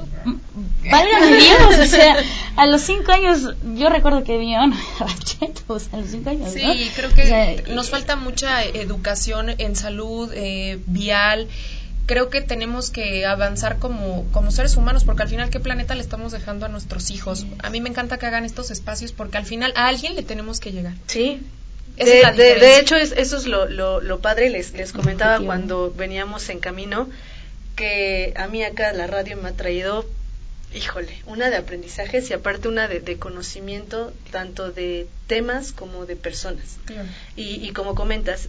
[0.90, 2.16] Válgame Dios, o sea,
[2.56, 6.10] a los cinco años, yo recuerdo que mi mamá no me daba chetos a los
[6.10, 6.72] cinco años, Sí, ¿no?
[6.96, 11.46] creo que O sea, nos falta mucha educación en salud eh, vial.
[12.06, 16.02] Creo que tenemos que avanzar como, como seres humanos, porque al final, ¿qué planeta le
[16.02, 17.46] estamos dejando a nuestros hijos?
[17.62, 20.60] A mí me encanta que hagan estos espacios, porque al final a alguien le tenemos
[20.60, 20.94] que llegar.
[21.08, 21.40] Sí.
[21.96, 24.50] Esa De, de- de hecho, es- eso es lo, lo, lo padre.
[24.50, 27.08] Les, les comentaba cuando veníamos en camino
[27.74, 30.06] que a mí acá la radio me ha traído
[30.74, 36.16] híjole, una de aprendizajes y aparte una de, de conocimiento tanto de temas como de
[36.16, 36.76] personas.
[37.34, 38.48] Y, y como comentas,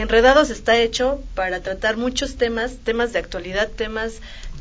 [0.00, 4.14] Enredados está hecho para tratar muchos temas, temas de actualidad, temas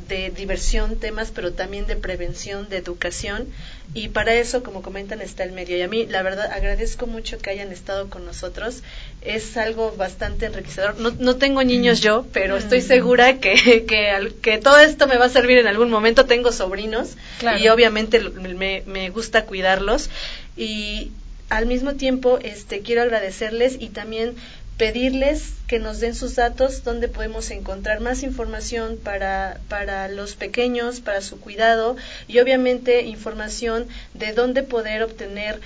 [0.07, 3.47] de diversión, temas pero también de prevención, de educación
[3.93, 5.77] y para eso, como comentan, está el medio.
[5.77, 8.81] Y a mí, la verdad, agradezco mucho que hayan estado con nosotros.
[9.21, 10.99] Es algo bastante enriquecedor.
[10.99, 12.87] No, no tengo niños yo, pero estoy Mm.
[12.87, 13.53] segura que,
[13.87, 16.25] que, que todo esto me va a servir en algún momento.
[16.25, 17.09] Tengo sobrinos
[17.39, 17.57] Claro.
[17.59, 20.09] y obviamente me, me gusta cuidarlos.
[20.55, 21.11] Y
[21.49, 24.35] al mismo tiempo, este, quiero agradecerles y también
[24.77, 30.99] pedirles que nos den sus datos donde podemos encontrar más información para, para los pequeños,
[30.99, 31.95] para su cuidado
[32.27, 35.61] y obviamente información de dónde poder obtener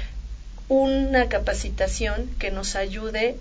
[0.68, 3.38] una capacitación que nos ayude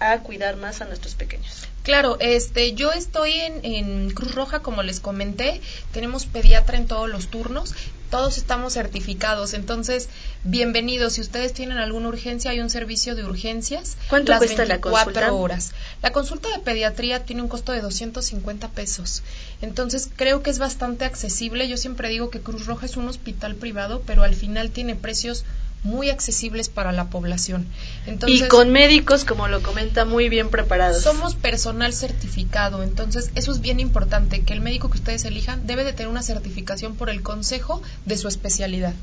[0.00, 1.68] a cuidar más a nuestros pequeños.
[1.84, 5.60] Claro, este, yo estoy en, en Cruz Roja, como les comenté,
[5.92, 7.72] tenemos pediatra en todos los turnos,
[8.12, 10.10] todos estamos certificados, entonces,
[10.44, 11.14] bienvenidos.
[11.14, 13.96] Si ustedes tienen alguna urgencia, hay un servicio de urgencias.
[14.10, 15.32] ¿Cuánto las cuesta la 24 consulta?
[15.32, 15.72] horas.
[16.02, 19.22] La consulta de pediatría tiene un costo de 250 pesos,
[19.62, 21.66] entonces creo que es bastante accesible.
[21.68, 25.46] Yo siempre digo que Cruz Roja es un hospital privado, pero al final tiene precios
[25.82, 27.66] muy accesibles para la población.
[28.06, 31.02] Entonces, y con médicos, como lo comenta, muy bien preparados.
[31.02, 35.84] somos personal certificado, entonces eso es bien importante, que el médico que ustedes elijan debe
[35.84, 38.94] de tener una certificación por el consejo de su especialidad.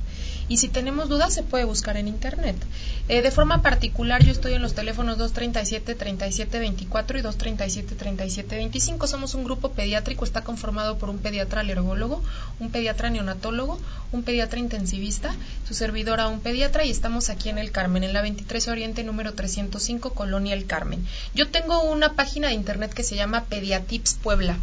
[0.50, 2.56] Y si tenemos dudas, se puede buscar en internet.
[3.08, 9.08] Eh, de forma particular, yo estoy en los teléfonos 237-3724 y 237-3725.
[9.08, 12.24] Somos un grupo pediátrico, está conformado por un pediatra alergólogo,
[12.60, 13.80] un pediatra neonatólogo,
[14.12, 15.36] un pediatra intensivista,
[15.68, 19.34] su servidora un pediatra y estamos aquí en el Carmen, en la 23 Oriente número
[19.34, 21.06] 305, Colonia El Carmen.
[21.36, 24.58] Yo tengo una página de internet que se llama Pediatips Puebla.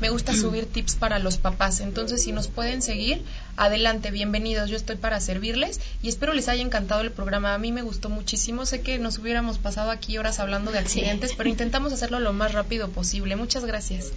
[0.00, 3.22] Me gusta subir tips para los papás, entonces si nos pueden seguir,
[3.56, 7.54] adelante, bienvenidos, yo estoy para servirles y espero les haya encantado el programa.
[7.54, 11.34] A mí me gustó muchísimo, sé que nos hubiéramos pasado aquí horas hablando de accidentes,
[11.36, 13.36] pero intentamos hacerlo lo más rápido posible.
[13.36, 14.12] Muchas gracias.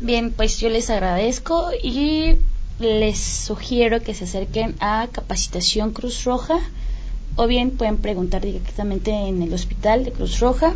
[0.00, 2.36] Bien, pues yo les agradezco y
[2.78, 6.60] les sugiero que se acerquen a Capacitación Cruz Roja
[7.34, 10.74] o bien pueden preguntar directamente en el hospital de Cruz Roja.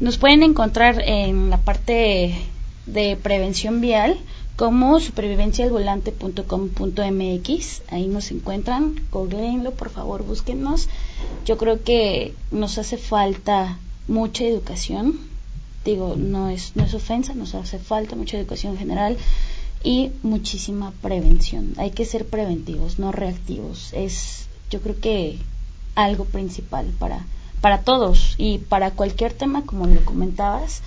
[0.00, 2.34] Nos pueden encontrar en la parte
[2.86, 4.18] de prevención vial
[4.56, 7.82] como supervivencialvolante.com.mx.
[7.88, 10.88] Ahí nos encuentran, googleenlo, por favor, búsquennos.
[11.44, 13.78] Yo creo que nos hace falta
[14.08, 15.20] mucha educación.
[15.84, 19.18] Digo, no es, no es ofensa, nos hace falta mucha educación en general
[19.84, 21.74] y muchísima prevención.
[21.76, 23.92] Hay que ser preventivos, no reactivos.
[23.92, 25.38] Es, yo creo que
[25.94, 27.26] algo principal para,
[27.60, 30.82] para todos y para cualquier tema, como lo comentabas,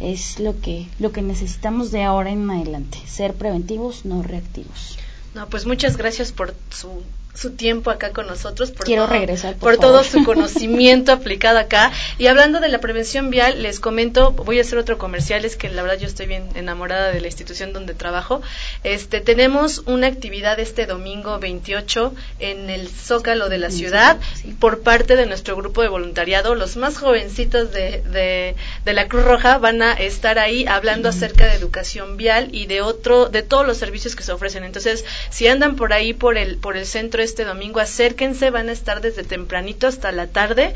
[0.00, 2.98] es lo que, lo que necesitamos de ahora en adelante.
[3.06, 4.98] Ser preventivos, no reactivos.
[5.34, 7.02] No, pues muchas gracias por su,
[7.36, 11.58] su tiempo acá con nosotros, por, Quiero todo, regresar, por por todo su conocimiento aplicado
[11.58, 11.92] acá.
[12.18, 15.68] Y hablando de la prevención vial, les comento, voy a hacer otro comercial, es que
[15.68, 18.42] la verdad yo estoy bien enamorada de la institución donde trabajo.
[18.84, 24.18] Este, tenemos una actividad este domingo 28 en el Zócalo de la ciudad
[24.58, 26.54] por parte de nuestro grupo de voluntariado.
[26.54, 31.46] Los más jovencitos de, de, de la Cruz Roja van a estar ahí hablando acerca
[31.46, 34.64] de educación vial y de otro, de todos los servicios que se ofrecen.
[34.64, 38.72] Entonces, si andan por ahí por el, por el centro este domingo, acérquense, van a
[38.72, 40.72] estar desde tempranito hasta la tarde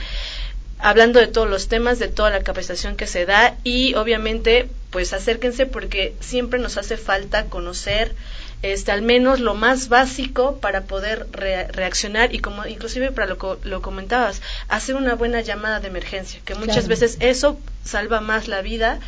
[0.82, 5.12] hablando de todos los temas, de toda la capacitación que se da y obviamente pues
[5.12, 8.14] acérquense porque siempre nos hace falta conocer
[8.62, 13.38] este al menos lo más básico para poder re- reaccionar y como inclusive para lo
[13.38, 16.88] que lo comentabas hacer una buena llamada de emergencia que muchas Claro.
[16.88, 19.00] veces eso salva más la vida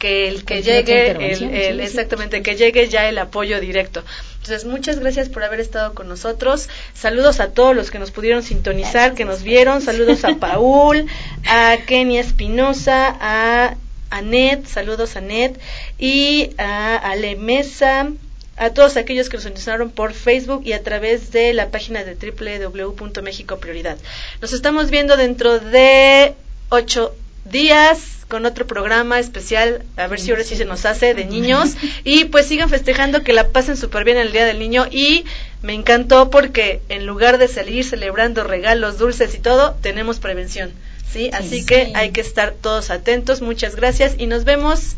[0.00, 1.86] que el que otra llegue el, intervención, el- sí, sí.
[1.86, 4.02] exactamente que llegue ya el apoyo directo.
[4.38, 6.68] Entonces muchas gracias por haber estado con nosotros.
[6.94, 9.82] Saludos a todos los que nos pudieron sintonizar que nos vieron.
[9.82, 11.06] Saludos a Paul
[11.46, 13.76] a Kenia Espinosa a
[14.12, 15.60] Anet saludos a Anet
[15.98, 18.08] y a Ale Mesa
[18.56, 22.14] a todos aquellos que nos sintonizaron por Facebook y a través de la página de
[22.16, 23.96] www.mexico prioridad
[24.40, 26.34] nos estamos viendo dentro de
[26.70, 31.26] ocho días con otro programa especial, a ver si ahora sí se nos hace de
[31.26, 31.74] niños.
[32.04, 34.86] Y pues sigan festejando que la pasen súper bien el Día del Niño.
[34.90, 35.26] Y
[35.60, 40.72] me encantó porque en lugar de salir celebrando regalos, dulces y todo, tenemos prevención,
[41.12, 41.28] ¿sí?
[41.34, 44.96] Así que hay que estar todos atentos, muchas gracias y nos vemos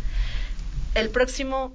[0.95, 1.75] el próximo